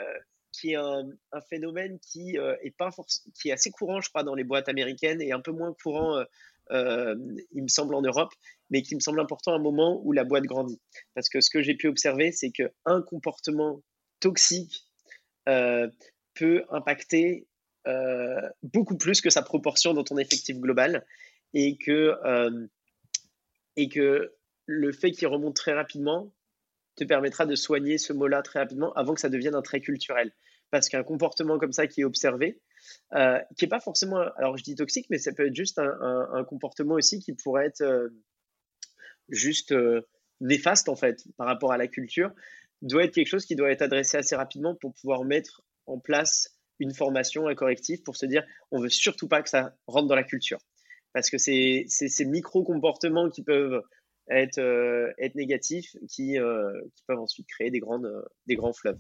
[0.52, 1.04] qui est un,
[1.34, 2.90] un phénomène qui euh, est pas
[3.34, 6.24] qui est assez courant, je crois, dans les boîtes américaines et un peu moins courant.
[6.72, 7.16] Euh,
[7.52, 8.32] il me semble en Europe,
[8.70, 10.80] mais qui me semble important à un moment où la boîte grandit.
[11.14, 13.82] Parce que ce que j'ai pu observer, c'est qu'un comportement
[14.20, 14.84] toxique
[15.50, 15.90] euh,
[16.34, 17.48] peut impacter
[17.88, 21.06] euh, beaucoup plus que sa proportion dans ton effectif global
[21.54, 22.16] et que,
[23.78, 24.34] et que
[24.66, 26.34] le fait qu'il remonte très rapidement
[26.96, 30.32] te permettra de soigner ce mot-là très rapidement avant que ça devienne un trait culturel.
[30.72, 32.60] Parce qu'un comportement comme ça qui est observé,
[33.14, 36.44] euh, qui est pas forcément, alors je dis toxique, mais ça peut être juste un,
[36.46, 38.10] comportement aussi qui pourrait être euh,
[39.30, 40.02] juste euh,
[40.42, 42.32] néfaste en fait par rapport à la culture,
[42.82, 46.58] doit être quelque chose qui doit être adressé assez rapidement pour pouvoir mettre en place
[46.80, 50.16] une formation, un correctif pour se dire on veut surtout pas que ça rentre dans
[50.16, 50.60] la culture.
[51.14, 53.82] Parce que c'est ces micro-comportements qui peuvent
[54.30, 54.60] être,
[55.18, 58.12] être négatifs qui, qui peuvent ensuite créer des, grandes,
[58.48, 59.00] des grands fleuves.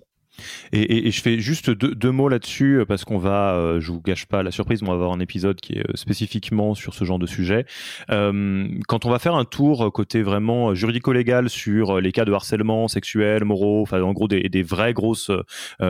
[0.71, 4.25] Et, je fais juste deux, mots là-dessus euh, parce qu'on va, euh, je vous gâche
[4.25, 7.19] pas la surprise, on va avoir un épisode qui est euh, spécifiquement sur ce genre
[7.19, 7.65] de sujet.
[8.07, 13.43] quand on va faire un tour côté vraiment juridico-légal sur les cas de harcèlement sexuel,
[13.45, 15.31] moraux, enfin en gros des, vraies grosses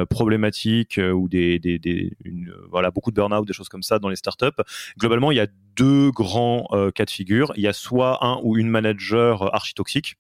[0.10, 1.60] problématiques ou des,
[2.70, 4.62] voilà beaucoup de burn-out, des choses comme ça dans les startups.
[4.98, 7.52] Globalement, il y a deux grands cas de figure.
[7.56, 10.16] Il y a soit un ou une manager architoxique,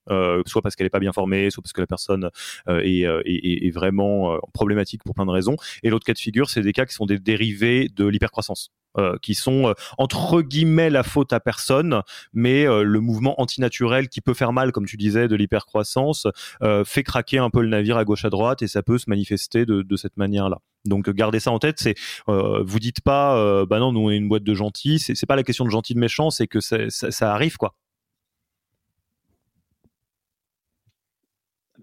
[0.45, 2.29] soit parce qu'elle est pas bien formée, soit parce que la personne
[2.67, 5.55] est, est, est vraiment euh, problématique pour plein de raisons.
[5.83, 8.71] Et l'autre cas de figure, c'est des cas qui sont des dérivés de l'hypercroissance.
[8.97, 12.01] Euh, qui sont euh, entre guillemets la faute à personne,
[12.33, 16.27] mais le mouvement antinaturel qui peut faire mal, comme tu disais, de l'hypercroissance,
[16.85, 19.65] fait craquer un peu le navire à gauche à droite et ça peut se manifester
[19.65, 20.59] de, de cette manière-là.
[20.85, 21.79] Donc gardez ça en tête.
[21.79, 21.95] C'est
[22.27, 24.99] vous dites pas, bah non, nous on est une boîte de gentils.
[24.99, 27.75] C'est pas la question de gentil de méchant, c'est que ça, ça arrive quoi.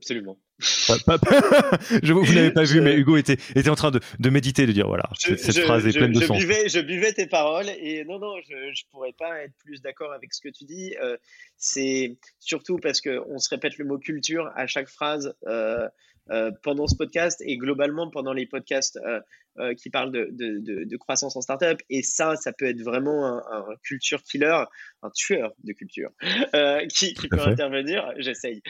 [0.02, 0.36] Absolument.
[2.02, 4.72] je, vous n'avez pas vu, mais Hugo était, était en train de, de méditer, de
[4.72, 6.36] dire voilà, cette phrase est pleine de sens.
[6.36, 10.12] Buvais, je buvais tes paroles et non, non, je ne pourrais pas être plus d'accord
[10.12, 10.96] avec ce que tu dis.
[11.00, 11.16] Euh,
[11.56, 15.36] c'est surtout parce qu'on se répète le mot culture à chaque phrase.
[15.46, 15.88] Euh,
[16.62, 19.20] pendant ce podcast et globalement pendant les podcasts euh,
[19.58, 21.80] euh, qui parlent de, de, de, croissance en startup.
[21.90, 24.64] Et ça, ça peut être vraiment un, un culture killer,
[25.02, 26.10] un tueur de culture
[26.88, 28.12] qui, qui peut intervenir.
[28.18, 28.62] J'essaye,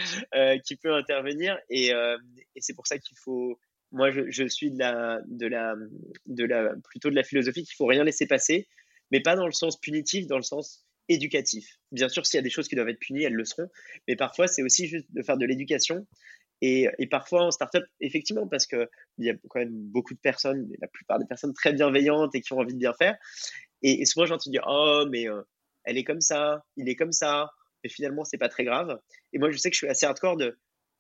[0.64, 1.59] qui peut intervenir.
[1.68, 3.59] Et, et c'est pour ça qu'il faut.
[3.92, 5.74] Moi, je, je, suis de la, de la,
[6.26, 8.66] de la, plutôt de la philosophie qu'il faut rien laisser passer,
[9.11, 11.78] mais pas dans le sens punitif, dans le sens éducatif.
[11.90, 13.68] Bien sûr, s'il y a des choses qui doivent être punies, elles le seront,
[14.09, 16.07] mais parfois c'est aussi juste de faire de l'éducation
[16.63, 18.89] et, parfois en startup, effectivement, parce qu'il
[19.19, 22.53] y a quand même beaucoup de personnes, la plupart des personnes très bienveillantes et qui
[22.53, 23.17] ont envie de bien faire.
[23.83, 25.43] Et, souvent, j'entends dire Oh, mais euh,
[25.85, 27.51] elle est comme ça, il est comme ça.
[27.83, 28.97] Mais finalement, c'est pas très grave.
[29.33, 30.57] Et moi, je sais que je suis assez hardcore de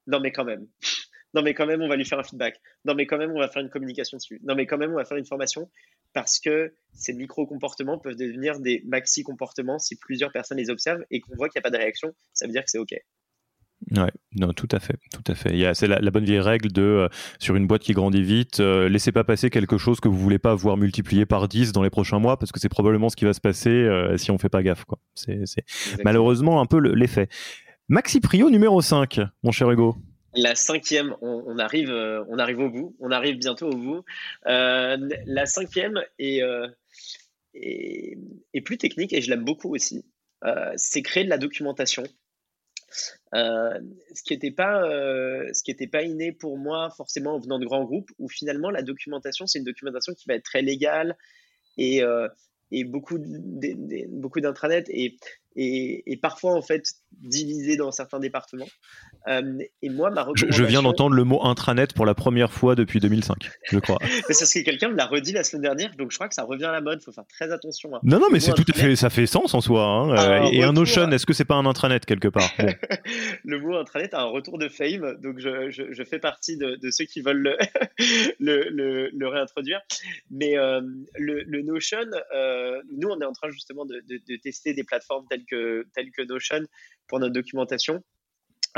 [0.08, 0.66] Non, mais quand même.
[1.34, 2.60] non, mais quand même, on va lui faire un feedback.
[2.84, 4.40] Non, mais quand même, on va faire une communication dessus.
[4.42, 5.70] Non, mais quand même, on va faire une formation.
[6.12, 11.36] Parce que ces micro-comportements peuvent devenir des maxi-comportements si plusieurs personnes les observent et qu'on
[11.36, 12.12] voit qu'il n'y a pas de réaction.
[12.32, 12.94] Ça veut dire que c'est OK.
[13.90, 15.74] Ouais, non, tout à fait, tout à fait.
[15.74, 17.08] C'est la, bonne vieille règle de euh,
[17.38, 20.38] sur une boîte qui grandit vite, euh, laissez pas passer quelque chose que vous voulez
[20.38, 23.24] pas voir multiplié par 10 dans les prochains mois parce que c'est probablement ce qui
[23.24, 24.84] va se passer euh, si on fait pas gaffe.
[25.14, 25.64] C'est,
[26.04, 27.28] malheureusement un peu l'effet.
[27.88, 29.96] Maxi Prio numéro 5, mon cher Hugo.
[30.34, 34.04] La cinquième, on, arrive, on arrive au bout, on arrive bientôt au bout.
[34.46, 36.40] la cinquième est,
[37.54, 38.18] est,
[38.54, 40.06] est, plus technique et je l'aime beaucoup aussi.
[40.76, 42.04] c'est créer de la documentation
[43.34, 43.80] euh,
[44.14, 45.50] ce qui n'était pas, euh,
[45.90, 49.58] pas inné pour moi forcément en venant de grands groupes, où finalement la documentation, c'est
[49.58, 51.16] une documentation qui va être très légale
[51.78, 52.28] et, euh,
[52.70, 53.18] et beaucoup,
[54.08, 54.88] beaucoup d'intranet.
[54.88, 55.16] Et,
[55.56, 58.68] et, et, parfois en fait divisé dans certains départements.
[59.28, 63.00] Euh, et moi, ma je, viens d'entendre le mot intranet pour la première fois depuis
[63.00, 63.98] 2005, je crois.
[64.28, 66.44] c'est parce que quelqu'un me l'a redit la semaine dernière, donc je crois que ça
[66.44, 66.98] revient à la mode.
[67.00, 67.90] Il faut faire très attention.
[68.02, 69.84] Non, non, mais c'est tout à fait, ça fait sens en soi.
[69.84, 70.14] Hein.
[70.16, 72.50] Ah, et un Notion, est-ce que c'est pas un intranet quelque part?
[73.44, 76.76] Le mot intranet a un retour de fame, donc je, je, je fais partie de,
[76.76, 77.56] de, ceux qui veulent le,
[78.40, 79.80] le, le, réintroduire.
[80.30, 80.80] Mais euh,
[81.16, 81.98] le, Notion,
[82.34, 86.10] euh, nous, on est en train justement de, de, tester des plateformes telles que, telles
[86.10, 86.62] que Notion
[87.08, 88.02] pour notre documentation.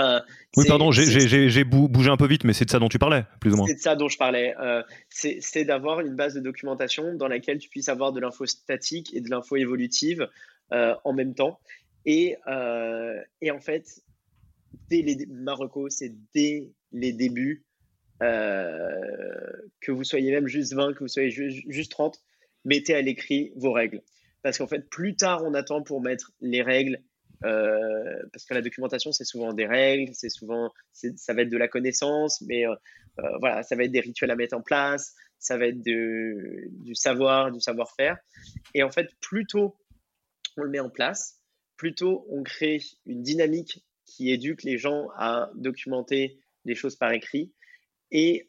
[0.00, 0.20] Euh,
[0.56, 3.52] oui, pardon, j'ai bougé un peu vite, mais c'est de ça dont tu parlais, plus
[3.52, 3.66] ou moins.
[3.66, 4.54] C'est de ça dont je parlais.
[4.60, 9.14] Euh, c'est d'avoir une base de documentation dans laquelle tu puisses avoir de l'info statique
[9.14, 10.28] et de l'info évolutive
[10.72, 11.60] euh, en même temps.
[12.06, 12.36] Et,
[13.40, 14.02] et, en fait,
[14.90, 17.64] dès les Marocco, c'est dès les débuts,
[18.20, 22.20] que vous soyez même juste 20, que vous soyez juste 30,
[22.64, 24.02] mettez à l'écrit vos règles.
[24.44, 27.00] Parce qu'en fait, plus tard on attend pour mettre les règles,
[27.44, 31.56] euh, parce que la documentation, c'est souvent des règles, c'est souvent, ça va être de
[31.56, 32.74] la connaissance, mais euh,
[33.20, 36.94] euh, voilà, ça va être des rituels à mettre en place, ça va être du
[36.94, 38.18] savoir, du savoir-faire.
[38.74, 39.76] Et en fait, plus tôt
[40.58, 41.40] on le met en place,
[41.78, 47.12] plus tôt on crée une dynamique qui éduque les gens à documenter des choses par
[47.12, 47.50] écrit,
[48.10, 48.48] et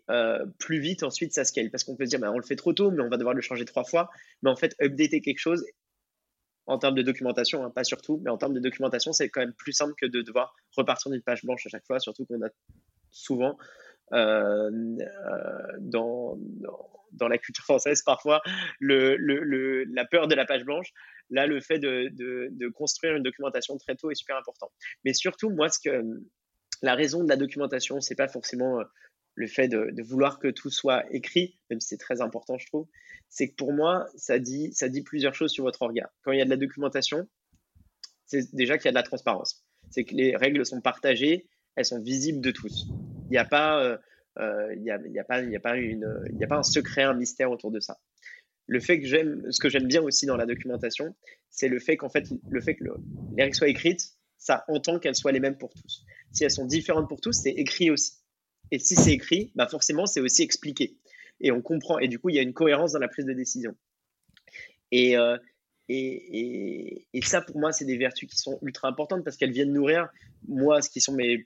[0.60, 2.74] plus vite ensuite ça scale parce qu'on peut se dire bah, on le fait trop
[2.74, 4.10] tôt mais on va devoir le changer trois fois
[4.44, 5.66] mais en fait updater quelque chose
[6.68, 9.54] en termes de documentation, hein, pas surtout, mais en termes de documentation, c'est quand même
[9.54, 12.50] plus simple que de devoir repartir d'une page blanche à chaque fois, surtout qu'on a
[13.12, 13.58] souvent
[14.14, 16.38] euh, euh, dans,
[17.12, 18.40] dans, la culture française parfois
[18.80, 20.92] le, le, la peur de la page blanche.
[21.32, 24.72] Là, le fait de, de, construire une documentation très tôt est super important.
[25.06, 26.04] Mais surtout, moi, ce que
[26.84, 28.84] la raison de la documentation, c'est pas forcément euh,
[29.36, 32.88] le fait de, vouloir que tout soit écrit, même si c'est très important, je trouve,
[33.30, 34.72] c'est que pour moi, ça dit,
[35.04, 36.10] plusieurs choses sur votre regard.
[36.24, 37.28] Quand il y a de la documentation,
[38.26, 39.64] c'est déjà qu'il y a de la transparence.
[39.92, 42.88] C'est que les règles sont partagées, elles sont visibles de tous.
[43.26, 43.98] Il n'y a pas, euh,
[44.40, 47.04] euh, il a, y a pas, il a pas une, il a pas un secret,
[47.04, 47.98] un mystère autour de ça.
[48.68, 51.14] Le fait que j'aime, ce que j'aime bien aussi dans la documentation,
[51.52, 52.86] c'est le fait qu'en fait, le fait que
[53.36, 56.06] les règles soient écrites, ça entend qu'elles soient les mêmes pour tous.
[56.32, 58.14] Si elles sont différentes pour tous, c'est écrit aussi.
[58.72, 60.98] Et si c'est écrit, bah forcément, c'est aussi expliqué.
[61.40, 62.00] Et on comprend.
[62.00, 63.76] Et du coup, il y a une cohérence dans la prise de décision.
[64.92, 65.38] Et, euh,
[65.88, 69.74] et, et, ça, pour moi, c'est des vertus qui sont ultra importantes parce qu'elles viennent
[69.74, 70.10] nourrir,
[70.48, 71.46] moi, ce qui sont mes,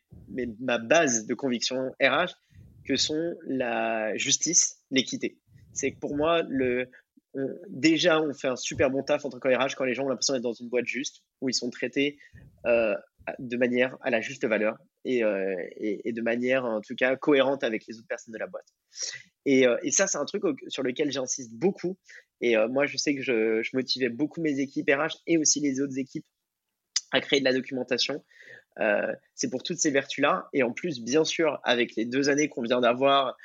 [0.60, 2.34] ma base de conviction RH,
[2.86, 5.38] que sont la justice, l'équité.
[5.74, 6.90] C'est que pour moi, le,
[7.68, 10.34] déjà, on fait un super bon taf en tant qu'RH quand les gens ont l'impression
[10.34, 12.18] d'être dans une boîte juste, où ils sont traités
[12.66, 12.96] euh,
[13.38, 14.78] de manière à la juste valeur
[15.08, 18.68] euh, et, de manière en tout cas cohérente avec les autres personnes de la boîte.
[19.46, 21.98] Et, euh, ça, c'est un truc sur lequel j'insiste beaucoup.
[22.42, 25.82] Et euh, moi, je sais que je, motivais beaucoup mes équipes RH et aussi les
[25.82, 26.26] autres équipes
[27.12, 28.24] à créer de la documentation.
[29.36, 30.48] c'est pour toutes ces vertus-là.
[30.54, 33.36] Et en plus, bien sûr, avec les deux années qu'on vient d'avoir,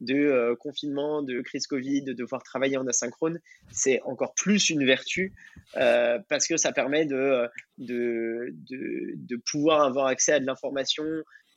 [0.00, 3.40] de euh, confinement, de crise Covid, de devoir travailler en asynchrone,
[3.70, 5.34] c'est encore plus une vertu
[5.76, 11.04] euh, parce que ça permet de, de, de, pouvoir avoir accès à de l'information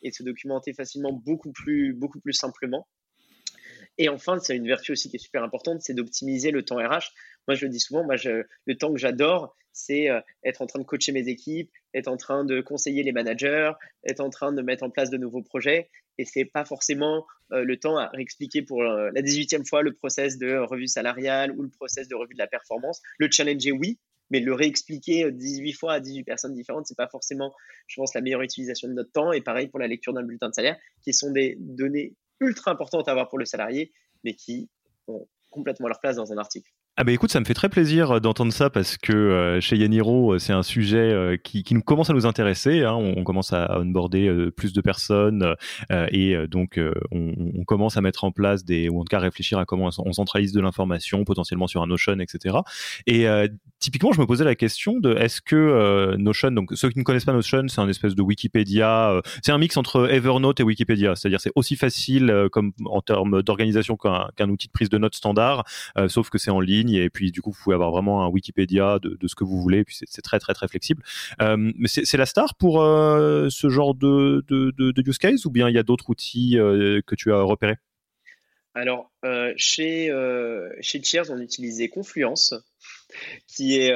[0.02, 2.88] et de se documenter facilement beaucoup plus, beaucoup plus simplement.
[3.98, 7.12] Et enfin, c'est une vertu aussi qui est super importante, c'est d'optimiser le temps RH.
[7.48, 10.86] Moi, je le dis souvent, le temps que j'adore, c'est euh, être en train de
[10.86, 13.72] coacher mes équipes, être en train de conseiller les managers,
[14.06, 17.64] être en train de mettre en place de nouveaux projets et c'est pas forcément euh,
[17.64, 21.64] le temps à réexpliquer pour euh, la 18e fois le process de revue salariale ou
[21.64, 23.02] le process de revue de la performance.
[23.18, 24.00] Le challenger, oui,
[24.30, 27.54] mais le réexpliquer 18 euh, fois à 18 personnes différentes, c'est pas forcément,
[27.88, 29.32] je pense, la meilleure utilisation de notre temps.
[29.32, 33.08] Et pareil pour la lecture d'un bulletin de salaire, qui sont des données ultra importantes
[33.08, 33.92] à avoir pour le salarié,
[34.24, 34.70] mais qui
[35.08, 36.72] ont complètement leur place dans un article.
[36.98, 39.78] Ah bah écoute, ça me fait très plaisir euh, d'entendre ça parce que euh, chez
[39.78, 42.84] Yaniro, euh, c'est un sujet qui, qui, nous commence à nous intéresser.
[42.84, 42.96] Hein.
[42.96, 45.56] On, commence à onboarder plus de personnes
[45.90, 46.80] et donc
[47.12, 50.12] on, commence à mettre en place des, ou en tout cas réfléchir à comment on
[50.12, 52.58] centralise de l'information, potentiellement sur un Notion, etc.
[53.08, 53.26] Et
[53.80, 57.26] typiquement, je me posais la question de est-ce que Notion, donc ceux qui ne connaissent
[57.26, 61.40] pas Notion, c'est un espèce de Wikipédia, c'est un mix entre Evernote et Wikipédia, c'est-à-dire
[61.40, 65.64] c'est aussi facile comme en termes d'organisation qu'un outil de prise de notes standard,
[66.08, 69.00] sauf que c'est en ligne et puis du coup vous pouvez avoir vraiment un Wikipédia
[69.00, 71.04] de, ce que vous voulez puis c'est très très très flexible.
[71.42, 75.70] Euh, mais c'est la star pour euh, ce genre de, de, use case ou bien
[75.70, 77.78] il y a d'autres outils euh, que tu as repérés?
[78.74, 79.12] Alors,
[79.58, 80.10] chez,
[80.80, 82.54] chez Cheers, on utilisait Confluence,
[83.46, 83.94] qui est,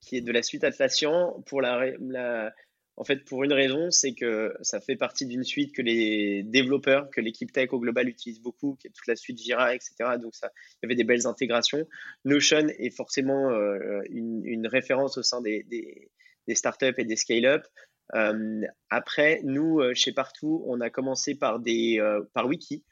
[0.00, 2.52] qui est de la suite Atlassian pour la,
[2.96, 7.10] en fait, pour une raison, c'est que ça fait partie d'une suite que les développeurs,
[7.10, 9.94] que l'équipe tech au global utilise beaucoup, qui est toute la suite Jira, etc.
[10.20, 11.88] Donc, ça, il y avait des belles intégrations.
[12.24, 16.10] Notion est forcément euh, une, référence au sein des,
[16.50, 17.66] startups et des scale-up.
[18.14, 22.00] Euh, après, nous, euh, chez Partout, on a commencé par, des,
[22.32, 22.84] par Wiki,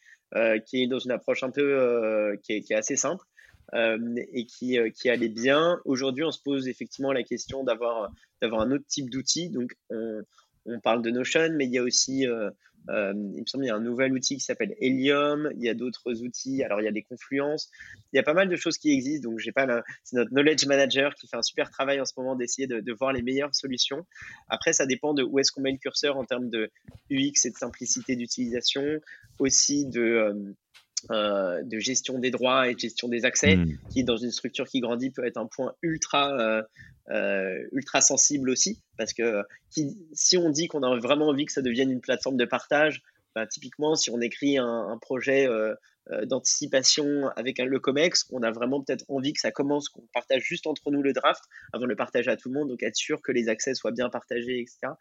[0.67, 3.25] qui est dans une approche un peu qui est, assez simple.
[3.75, 5.81] Et qui, qui allait bien.
[5.85, 8.11] Aujourd'hui, on se pose effectivement la question d'avoir
[8.43, 9.49] un autre type d'outil.
[9.49, 12.51] Donc, on, parle de Notion, mais il y a aussi, euh,
[12.89, 15.51] euh, il me semble, il y a un nouvel outil qui s'appelle Helium.
[15.57, 16.63] Il y a d'autres outils.
[16.63, 17.71] Alors, il y a des confluences.
[18.13, 19.31] Il y a pas mal de choses qui existent.
[19.31, 19.67] Donc, j'ai pas
[20.05, 23.13] c'est notre knowledge manager qui fait un super travail en ce moment d'essayer de, voir
[23.13, 24.07] les meilleures solutions.
[24.49, 26.71] Après, ça dépend de où est-ce qu'on met le curseur en termes de
[27.11, 29.01] UX et de simplicité d'utilisation,
[29.39, 30.55] aussi de
[31.11, 33.79] euh, de gestion des droits et de gestion des accès, hmm.
[33.91, 36.63] qui dans une structure qui grandit peut être un point ultra
[37.73, 39.43] ultra sensible aussi, parce que
[40.13, 43.03] si on dit qu'on a vraiment envie que ça devienne une plateforme de partage,
[43.35, 45.75] bah, typiquement, si on écrit un, projet euh,
[46.11, 50.43] euh, d'anticipation avec le COMEX, on a vraiment peut-être envie que ça commence, qu'on partage
[50.43, 51.43] juste entre nous le draft
[51.73, 53.93] avant de le partager à tout le monde, donc être sûr que les accès soient
[53.93, 54.93] bien partagés, etc.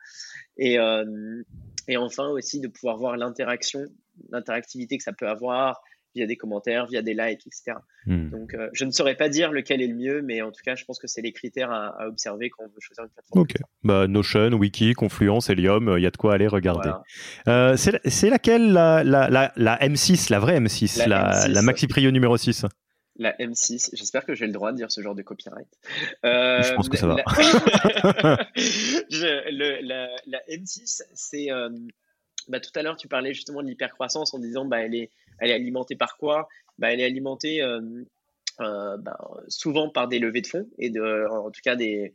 [0.58, 1.44] Et, euh,
[1.88, 3.86] et enfin aussi de pouvoir voir l'interaction,
[4.30, 5.82] l'interactivité que ça peut avoir,
[6.16, 7.78] via des commentaires, via des likes, etc.
[8.06, 8.30] Hmm.
[8.30, 10.76] Donc, euh, je ne saurais pas dire lequel est le mieux, mais en tout cas,
[10.76, 13.42] je pense que c'est les critères à, observer quand on veut choisir une plateforme.
[13.42, 13.54] Ok.
[13.84, 16.92] Bah, Notion, Wiki, Confluence, Helium, il y a de quoi aller regarder.
[17.48, 22.66] Euh, c'est laquelle la, la, la, M6, la vraie M6, la, Maxi Prio numéro 6
[23.18, 25.68] la M6, j'espère que j'ai le droit de dire ce genre de copyright.
[26.24, 27.18] je pense que ça va.
[30.26, 31.50] la, M6, c'est
[32.48, 35.10] bah, tout à l'heure, tu parlais justement de l'hypercroissance en disant bah, elle, est,
[35.42, 36.48] elle est alimentée par quoi?
[36.78, 37.82] Bah, Elle est alimentée euh,
[38.62, 39.18] euh, bah,
[39.50, 42.12] souvent par des levées de fonds et de, en tout cas de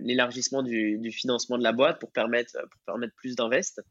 [0.00, 3.82] l'élargissement du, financement de la boîte pour permettre, pour permettre plus d'invest.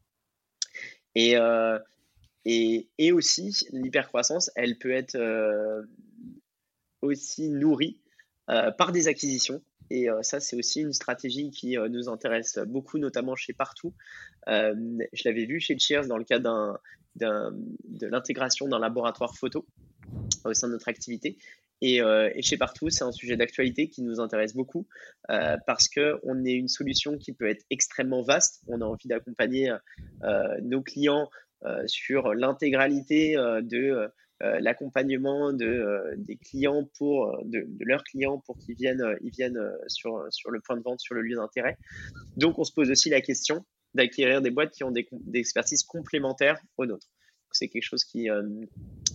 [1.14, 1.78] Et, euh,
[2.44, 5.18] et, aussi, l'hypercroissance, elle peut être
[7.02, 8.00] aussi nourrie
[8.46, 9.62] par des acquisitions.
[9.90, 13.94] Et euh, ça, c'est aussi une stratégie qui euh, nous intéresse beaucoup, notamment chez Partout.
[14.48, 14.74] Euh,
[15.12, 16.80] je l'avais vu chez Cheers dans le cadre
[17.16, 19.66] de l'intégration d'un laboratoire photo
[20.44, 21.36] au sein de notre activité.
[21.82, 22.00] Et,
[22.42, 24.86] chez Partout, c'est un sujet d'actualité qui nous intéresse beaucoup
[25.28, 28.62] parce qu'on est une solution qui peut être extrêmement vaste.
[28.68, 29.74] On a envie d'accompagner
[30.62, 31.28] nos clients
[31.86, 34.10] sur l'intégralité de
[34.60, 39.60] l'accompagnement de, euh, des clients pour, euh, de, leurs clients pour qu'ils viennent, ils viennent
[39.86, 41.78] sur, sur le point de vente, sur le lieu d'intérêt.
[42.36, 43.64] Donc, on se pose aussi la question
[43.94, 47.08] d'acquérir des boîtes qui ont des, expertises complémentaires aux nôtres.
[47.54, 48.28] C'est quelque chose qui,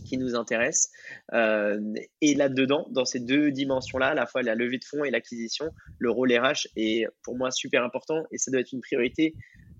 [0.05, 0.91] qui nous intéresse.
[1.33, 5.71] et là-dedans, dans ces deux dimensions-là, à la fois la levée de fonds et l'acquisition,
[5.97, 9.33] le rôle RH est pour moi super important et ça doit être une priorité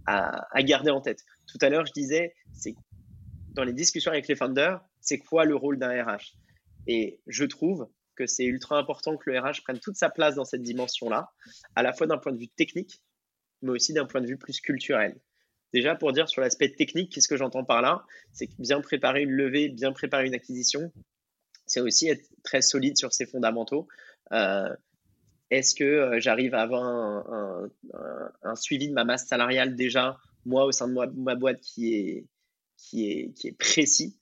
[0.07, 1.23] à, à garder en tête.
[1.45, 2.73] Tout à l'heure, je disais, c'est
[3.57, 6.35] dans les discussions avec les founders, c'est quoi le rôle d'un RH
[6.85, 10.43] Et je trouve que c'est ultra important que le RH prenne toute sa place dans
[10.43, 11.31] cette dimension-là,
[11.75, 13.01] à la fois d'un point de vue technique,
[13.61, 15.17] mais aussi d'un point de vue plus culturel.
[15.71, 18.05] Déjà, pour dire sur l'aspect technique, qu'est-ce que j'entends par là?
[18.33, 20.91] C'est bien préparer une levée, bien préparer une acquisition,
[21.65, 23.87] c'est aussi être très solide sur ses fondamentaux.
[24.33, 24.75] Euh,
[25.51, 30.73] est-ce que euh, j'arrive à avoir un, suivi de ma masse salariale déjà, moi, au
[30.73, 32.25] sein de ma boîte, qui
[32.93, 34.17] est précis?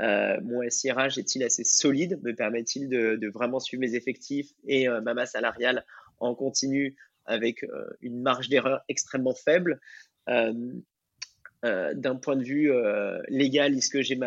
[0.00, 2.20] Euh, mon SIRH est-il assez solide?
[2.22, 5.84] Me permet-il de, vraiment suivre mes effectifs et euh, ma masse salariale
[6.18, 6.96] en continu
[7.26, 9.80] avec euh, une marge d'erreur extrêmement faible?
[11.62, 12.70] D'un point de vue
[13.28, 14.18] légal, est-ce que j'ai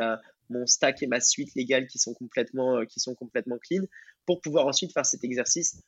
[0.50, 2.84] mon stack et ma suite légale qui sont complètement,
[3.58, 3.84] clean?
[4.26, 5.82] Pour pouvoir ensuite faire cet exercice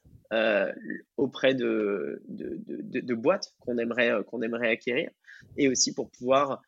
[1.18, 5.12] auprès de boîtes qu'on aimerait, qu'on aimerait acquérir
[5.58, 6.62] et aussi pour pouvoir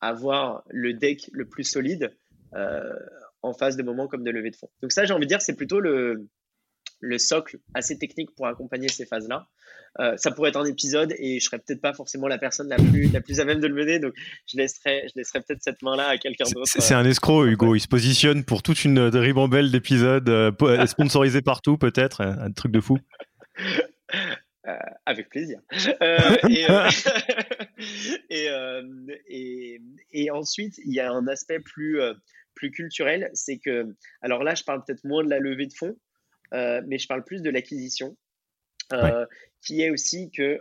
[0.00, 2.14] avoir le deck le plus solide
[2.54, 2.94] euh,
[3.42, 4.70] en face de moments comme de levée de fonds.
[4.82, 6.28] Donc ça, j'ai envie de dire, c'est plutôt le,
[7.00, 9.48] le socle assez technique pour accompagner ces phases-là.
[9.98, 12.76] Euh, ça pourrait être un épisode et je serais peut-être pas forcément la personne la
[12.76, 14.12] plus, la plus à même de le mener, donc
[14.46, 16.70] je laisserai, je laisserai peut-être cette main-là à quelqu'un d'autre.
[16.78, 17.74] C'est un escroc, Hugo.
[17.74, 22.80] Il se positionne pour toute une ribambelle d'épisodes euh, sponsorisés partout, peut-être, un truc de
[22.80, 22.98] fou.
[24.70, 25.60] Euh, avec plaisir.
[26.02, 26.36] Euh,
[28.32, 28.82] euh,
[29.26, 29.80] et,
[30.12, 32.00] et, ensuite, il y a un aspect plus,
[32.54, 35.96] plus culturel, c'est que, alors là, je parle peut-être moins de la levée de fonds,
[36.52, 38.16] mais je parle plus de l'acquisition,
[39.62, 40.60] qui est aussi que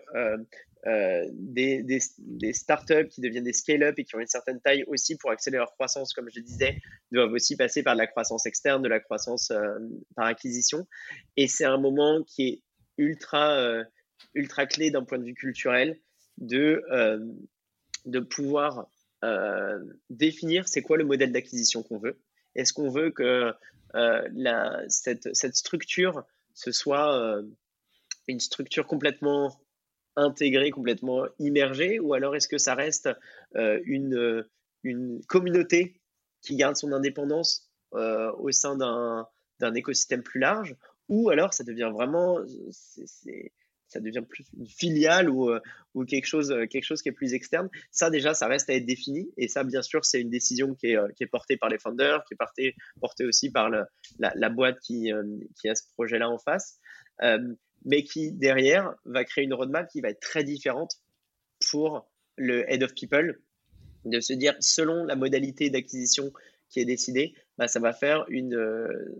[0.86, 5.18] des, des, des, startups qui deviennent des scale-up et qui ont une certaine taille aussi
[5.18, 6.78] pour accélérer leur croissance, comme je disais,
[7.12, 9.52] doivent aussi passer par de la croissance externe, de la croissance
[10.16, 10.88] par acquisition.
[11.38, 12.64] Et c'est un moment qui est
[13.00, 13.84] ultra, euh,
[14.34, 16.00] ultra clé d'un point de vue culturel
[16.38, 17.20] de, euh,
[18.06, 18.88] de pouvoir
[19.24, 22.20] euh, définir c'est quoi le modèle d'acquisition qu'on veut.
[22.56, 23.54] Est-ce qu'on veut que
[23.94, 27.42] la, cette, cette, structure, ce soit
[28.28, 29.60] une structure complètement
[30.16, 33.10] intégrée, complètement immergée, ou alors est-ce que ça reste
[33.56, 34.46] une,
[34.84, 36.00] une communauté
[36.42, 40.76] qui garde son indépendance au sein d'un écosystème plus large,
[41.08, 42.40] ou alors ça devient vraiment,
[43.90, 45.60] ça devient plus une filiale ou, euh,
[45.96, 47.70] ou quelque, chose, euh, quelque chose qui est plus externe.
[47.92, 49.32] Ça, déjà, ça reste à être défini.
[49.38, 51.80] Et ça, bien sûr, c'est une décision qui est, euh, qui est, portée par les
[51.80, 53.84] founders, qui est portée, portée aussi par le,
[54.20, 55.12] la, boîte qui,
[55.60, 56.80] qui a ce projet-là en face,
[57.86, 60.94] mais qui, derrière, va créer une roadmap qui va être très différente
[61.70, 63.40] pour le head of people,
[64.06, 66.32] de se dire, selon la modalité d'acquisition
[66.70, 68.58] qui est décidé, bah, ça va faire une,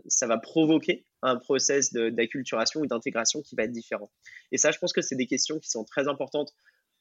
[0.08, 4.12] ça va provoquer un process d'acculturation ou d'intégration qui va être différent.
[4.52, 6.54] Et ça, je pense que c'est des questions qui sont très importantes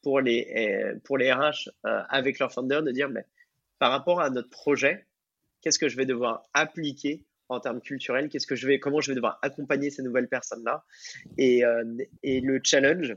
[0.03, 3.25] pour les, pour les RH avec leur founder de dire, mais
[3.79, 5.07] par rapport à notre projet,
[5.61, 9.15] qu'est-ce que je vais devoir appliquer en termes culturels, que je vais, comment je vais
[9.15, 10.85] devoir accompagner ces nouvelles personnes-là?
[11.39, 11.85] Et, euh,
[12.23, 13.17] et, le challenge,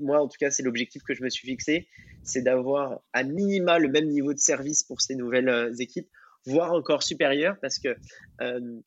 [0.00, 1.88] moi en tout cas, c'est l'objectif que je me suis fixé,
[2.24, 6.08] c'est d'avoir à minima le même niveau de service pour ces nouvelles euh, équipes,
[6.44, 7.96] voire encore supérieur, parce que
[8.40, 8.80] euh,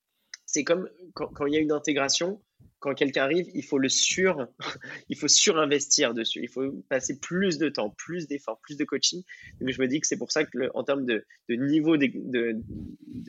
[0.51, 2.41] c'est comme quand, il y a une intégration,
[2.79, 4.47] quand quelqu'un arrive, il faut le sur,
[5.09, 6.41] il faut surinvestir dessus.
[6.43, 9.23] Il faut passer plus de temps, plus d'efforts, plus de coaching.
[9.61, 11.95] Donc je me dis que c'est pour ça que en termes de, niveau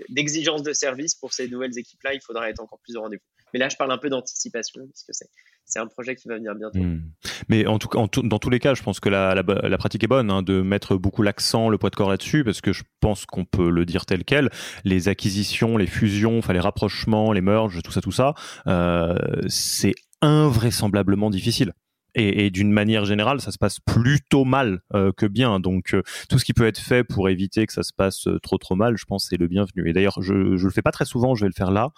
[0.08, 3.22] d'exigence de, de service pour ces nouvelles équipes-là, il faudra être encore plus au rendez-vous.
[3.52, 5.28] Mais là, je parle un peu d'anticipation, parce que c'est
[5.72, 6.78] c'est un projet qui va venir bientôt.
[6.78, 7.00] Hmm.
[7.48, 9.42] Mais dans tous les cas, je pense que la,
[9.78, 12.74] pratique est bonne, hein, de mettre beaucoup l'accent, le poids de corps là-dessus, parce que
[12.74, 14.50] je pense qu'on peut le dire tel quel.
[14.84, 18.34] Les acquisitions, les fusions, les rapprochements, les merges, tout ça, tout ça,
[18.66, 19.16] euh,
[19.48, 21.72] c'est invraisemblablement difficile
[22.14, 25.60] et, et d'une manière générale, ça se passe plutôt mal euh, que bien.
[25.60, 28.38] Donc, euh, tout ce qui peut être fait pour éviter que ça se passe euh,
[28.40, 29.88] trop trop mal, je pense, c'est le bienvenu.
[29.88, 31.90] Et d'ailleurs, je, je le fais pas très souvent, je vais le faire là.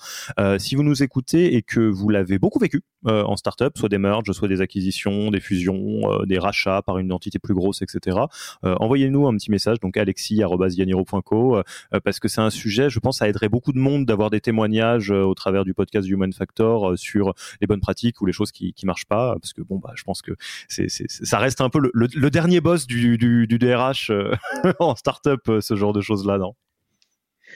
[0.58, 4.30] si vous nous écoutez et que vous l'avez beaucoup vécu en startup, soit des merges,
[4.32, 8.18] soit des acquisitions, des fusions, des rachats par une entité plus grosse, etc.
[8.62, 11.62] Envoyez-nous un petit message, donc alexis@yaniro.co,
[12.04, 15.10] parce que c'est un sujet, je pense, ça aiderait beaucoup de monde d'avoir des témoignages
[15.10, 18.86] au travers du podcast Human Factor sur les bonnes pratiques ou les choses qui qui
[18.86, 20.32] marchent pas, parce que bon, bah, je je pense que
[20.68, 24.34] c'est, ça reste un peu le, dernier boss du, DRH euh,
[24.78, 26.54] en startup, euh, ce genre de choses-là, non?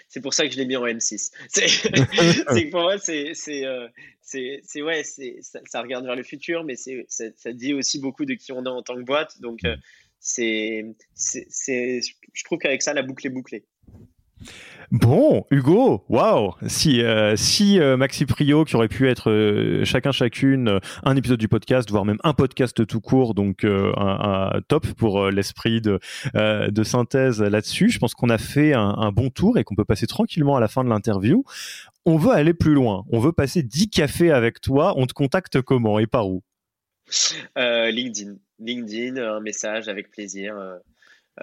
[0.09, 1.31] C'est pour ça que je l'ai mis en M6.
[1.51, 3.89] C'est, pour moi, c'est, c'est, euh,
[4.77, 8.65] ouais, ça, regarde vers le futur, mais c'est, ça dit aussi beaucoup de qui on
[8.65, 9.39] est en tant que boîte.
[9.41, 9.61] Donc,
[10.21, 12.01] c'est, c'est,
[12.33, 13.67] je trouve qu'avec ça, la boucle est bouclée.
[14.91, 20.13] Bon, Hugo, waouh Si, euh, si euh, Maxi Prio, qui aurait pu être euh, chacun
[20.13, 25.29] chacune un épisode du podcast, voire même un podcast tout court, donc un, top pour
[25.29, 26.01] l'esprit de,
[26.83, 27.91] synthèse là-dessus.
[27.91, 30.61] Je pense qu'on a fait un, un, bon tour et qu'on peut passer tranquillement à
[30.61, 31.45] la fin de l'interview.
[32.07, 33.05] On veut aller plus loin.
[33.11, 34.95] On veut passer 10 cafés avec toi.
[34.97, 36.43] On te contacte comment et par où?
[37.57, 38.37] LinkedIn.
[38.59, 40.55] LinkedIn, un message avec plaisir.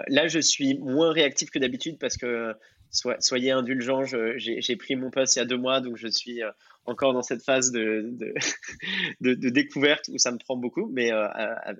[0.08, 2.56] Là, je suis moins réactif que d'habitude parce que
[3.20, 4.04] soyez indulgents,
[4.38, 6.52] j'ai pris mon poste il y a deux mois, donc je suis euh,
[6.86, 8.14] encore dans cette phase de,
[9.22, 11.28] de, découverte où ça me prend beaucoup, mais euh,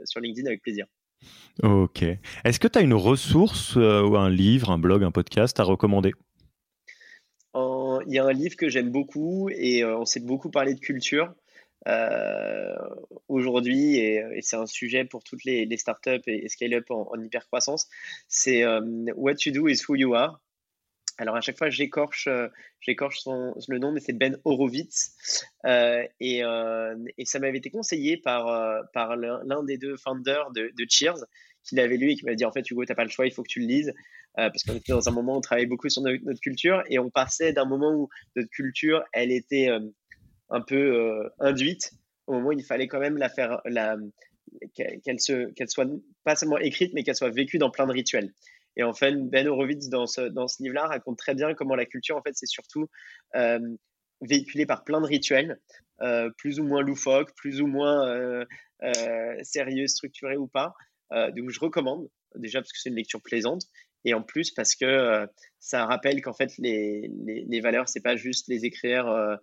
[0.05, 0.86] sur LinkedIn avec plaisir.
[1.63, 2.03] Ok.
[2.43, 5.63] Est-ce que tu as une ressource euh, ou un livre, un blog, un podcast à
[5.63, 6.13] recommander?
[8.07, 11.34] Il y a un livre que j'aime beaucoup et on s'est beaucoup parlé de culture.
[13.30, 17.88] aujourd'hui, et, c'est un sujet pour toutes les, startups et, scale-up en, en hyper croissance,
[18.28, 18.63] c'est
[19.16, 20.39] What You Do is Who You Are
[21.18, 22.47] alors à chaque fois j'écorche euh,
[22.82, 25.16] j'écorche le nom mais c'est Ben Horowitz.
[25.66, 28.45] Euh, et, euh, et, ça m'avait été conseillé par
[28.93, 31.26] par l'un des deux founders de, Cheers
[31.63, 33.32] qui l'avait lu et qui m'a dit en fait Hugo t'as pas le choix il
[33.32, 33.93] faut que tu le lises.
[34.36, 37.09] Parce qu'on était dans un moment où on travaillait beaucoup sur notre, culture et on
[37.09, 39.70] passait d'un moment où notre culture elle était
[40.49, 41.93] un peu induite
[42.28, 43.61] au moment où il fallait quand même la faire
[44.74, 45.88] qu'elle se qu'elle soit
[46.26, 48.34] pas seulement écrite mais qu'elle soit vécue dans plein de rituels
[48.78, 51.86] et en fait, Ben Horowitz, dans ce, dans ce livre-là, raconte très bien comment la
[51.86, 52.88] culture, en fait, c'est surtout
[53.36, 53.59] euh,
[54.21, 55.59] véhiculé par plein de rituels,
[56.01, 58.45] euh, plus ou moins loufoques, plus ou moins euh,
[59.43, 60.73] sérieux, structurés ou pas.
[61.11, 63.61] Donc, je recommande, déjà parce que c'est une lecture plaisante,
[64.03, 65.28] et en plus parce que
[65.59, 69.38] ça rappelle qu'en fait, les, les, les valeurs, c'est pas juste les écrire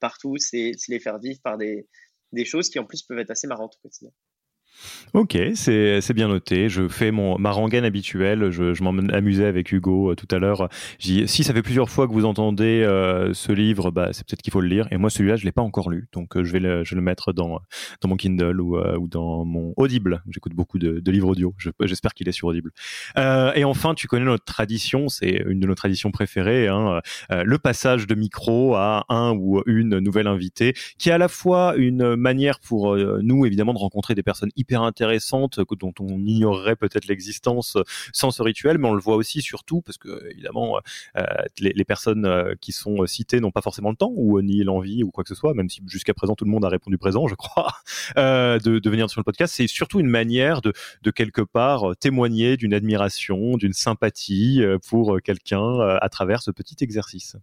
[0.00, 1.88] partout, c'est les faire vivre par des,
[2.32, 4.10] des choses qui, en plus, peuvent être assez marrantes au quotidien.
[5.12, 6.68] Ok, c'est bien noté.
[6.68, 8.50] Je fais mon ma rengaine habituelle.
[8.50, 10.68] Je, je m'en amusais avec Hugo euh, tout à l'heure.
[11.00, 14.52] Si ça fait plusieurs fois que vous entendez euh, ce livre, bah, c'est peut-être qu'il
[14.52, 14.86] faut le lire.
[14.92, 17.00] Et moi, celui-là, je l'ai pas encore lu, donc euh, je vais le, je le
[17.00, 17.60] mettre dans
[18.00, 20.22] dans mon Kindle ou, dans mon Audible.
[20.28, 21.54] J'écoute beaucoup de, de, livres audio.
[21.80, 22.70] J'espère qu'il est sur Audible.
[23.16, 25.08] et enfin, tu connais notre tradition.
[25.08, 26.68] C'est une de nos traditions préférées.
[26.68, 27.00] Hein,
[27.30, 31.74] le passage de micro à un ou une nouvelle invitée, qui est à la fois
[31.76, 37.06] une manière pour nous, évidemment, de rencontrer des personnes hyper intéressante dont on ignorerait peut-être
[37.06, 37.76] l'existence
[38.12, 40.78] sans ce rituel, mais on le voit aussi surtout parce que évidemment
[41.16, 41.22] euh,
[41.58, 45.10] les, personnes euh, qui sont citées n'ont pas forcément le temps ou ni l'envie ou
[45.10, 47.34] quoi que ce soit, même si jusqu'à présent tout le monde a répondu présent, je
[47.34, 47.74] crois,
[48.16, 49.54] euh, de, de, venir sur le podcast.
[49.54, 55.78] C'est surtout une manière de, de quelque part témoigner d'une admiration, d'une sympathie pour quelqu'un
[56.00, 57.36] à travers ce petit exercice.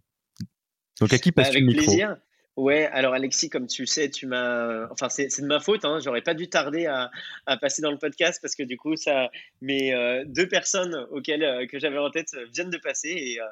[1.00, 1.84] Donc à qui bah, passe le micro?
[1.84, 2.16] plaisir.
[2.58, 4.88] Ouais, alors Alexis, comme tu sais, tu m'as.
[4.90, 5.84] Enfin, c'est de ma faute.
[5.84, 6.00] Hein.
[6.02, 7.08] J'aurais pas dû tarder à,
[7.46, 9.30] à, passer dans le podcast parce que du coup, ça,
[9.60, 13.44] mes euh, deux personnes auxquelles euh, que j'avais en tête viennent de passer et, euh,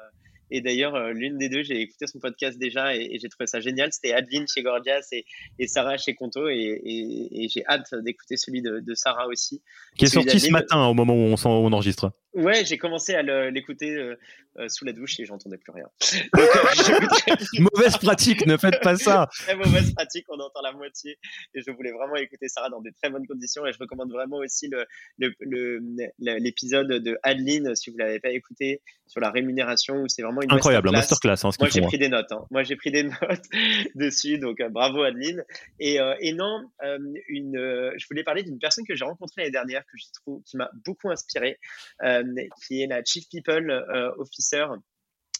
[0.49, 3.59] Et d'ailleurs, euh, l'une des deux, j'ai écouté son podcast déjà et, j'ai trouvé ça
[3.59, 3.91] génial.
[3.91, 6.47] C'était Adeline chez Gorgias et, Sarah chez Conto.
[6.47, 9.61] Et, j'ai hâte d'écouter celui de, Sarah aussi.
[9.97, 12.11] Qui est sorti ce matin au moment où on, on enregistre.
[12.33, 13.97] Ouais, j'ai commencé à l'écouter
[14.57, 15.87] euh, euh, sous la douche et j'entendais plus rien.
[17.73, 19.27] mauvaise pratique, ne faites pas ça.
[19.39, 21.17] Très mauvaise pratique, on entend la moitié.
[21.53, 23.65] Et je voulais vraiment écouter Sarah dans des très bonnes conditions.
[23.65, 24.69] Et je recommande vraiment aussi
[25.17, 30.51] l'épisode de Adeline, si vous l'avez pas écouté, sur la rémunération, où c'est vraiment une
[30.51, 31.45] incroyable, masterclass.
[31.45, 32.31] Hein, Moi, j'ai pris des notes.
[32.31, 32.45] Hein.
[32.51, 33.45] Moi, j'ai pris des notes
[33.95, 34.37] dessus.
[34.37, 35.43] Donc, euh, bravo Adeline.
[35.79, 36.63] Et, et non,
[37.27, 40.57] une, je voulais parler d'une personne que j'ai rencontrée l'année dernière, que j'ai trouvé, qui
[40.57, 41.59] m'a beaucoup inspiré
[42.67, 44.11] qui est la Chief People euh,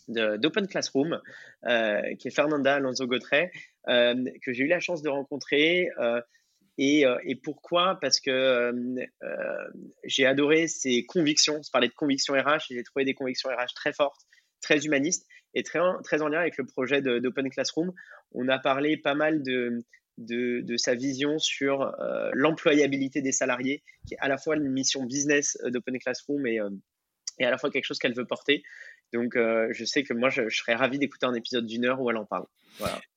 [0.07, 1.19] D'Open Classroom,
[1.65, 3.51] euh, qui est Fernanda Alonso Gautret,
[3.89, 5.89] euh, que j'ai eu la chance de rencontrer.
[6.79, 7.97] Et, et, pourquoi?
[7.99, 8.71] Parce que
[10.03, 11.59] j'ai adoré ses convictions.
[11.63, 14.21] Je parlais de convictions RH et j'ai trouvé des convictions RH très fortes,
[14.61, 17.91] très humanistes et très, très en lien avec le projet d'Open Classroom.
[18.31, 19.83] On a parlé pas mal de,
[20.19, 21.91] de, de sa vision sur
[22.33, 26.59] l'employabilité des salariés, qui est à la fois une mission business d'Open Classroom et,
[27.39, 28.63] et à la fois quelque chose qu'elle veut porter.
[29.13, 32.09] Donc, euh, je sais que moi, je, serais ravi d'écouter un épisode d'une heure où
[32.09, 32.45] elle en parle.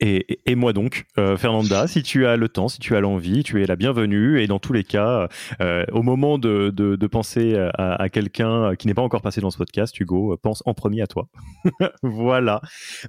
[0.00, 3.62] Et, moi donc, euh, Fernanda, si tu as le temps, si tu as l'envie, tu
[3.62, 4.40] es la bienvenue.
[4.40, 5.28] Et dans tous les cas,
[5.61, 9.98] euh, au moment de, penser à, quelqu'un qui n'est pas encore passé dans ce podcast,
[9.98, 11.28] Hugo, pense en premier à toi.
[12.02, 12.61] voilà.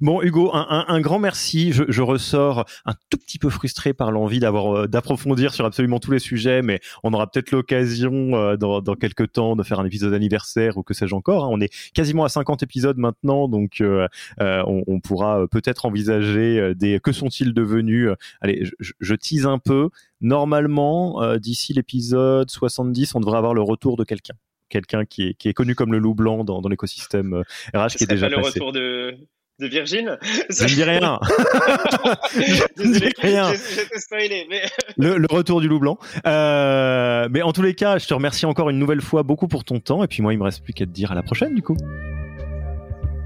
[0.01, 1.71] Bon, Hugo, un, grand merci.
[1.71, 6.19] Je, ressors un tout petit peu frustré par l'envie d'avoir d'approfondir sur absolument tous les
[6.19, 10.83] sujets, mais on aura peut-être l'occasion dans, quelques temps de faire un épisode anniversaire ou
[10.83, 11.45] que sais-je encore.
[11.45, 11.49] Hein.
[11.51, 16.99] On est quasiment à 50 épisodes maintenant, donc on, on pourra peut-être envisager euh, des
[16.99, 19.89] que sont-ils devenus euh, Allez, je, je, tease un peu.
[20.21, 24.35] Normalement, euh, d'ici l'épisode 70, on devrait avoir le retour de quelqu'un.
[24.69, 28.03] Quelqu'un qui est, qui est connu comme le loup blanc dans, dans l'écosystème RH qui
[28.05, 29.17] est déjà pas le retour de,
[29.61, 30.17] de Virgin
[30.49, 31.19] Je ne dis rien.
[32.77, 33.53] je ne dis rien.
[33.95, 34.63] Spoilé, mais...
[34.97, 35.97] le, le, retour du loup blanc.
[36.25, 39.63] Euh, mais en tous les cas, je te remercie encore une nouvelle fois beaucoup pour
[39.63, 40.03] ton temps.
[40.03, 41.77] Et puis moi, il me reste plus qu'à te dire à la prochaine, du coup.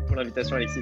[0.07, 0.82] Pour l'invitation, Alexis.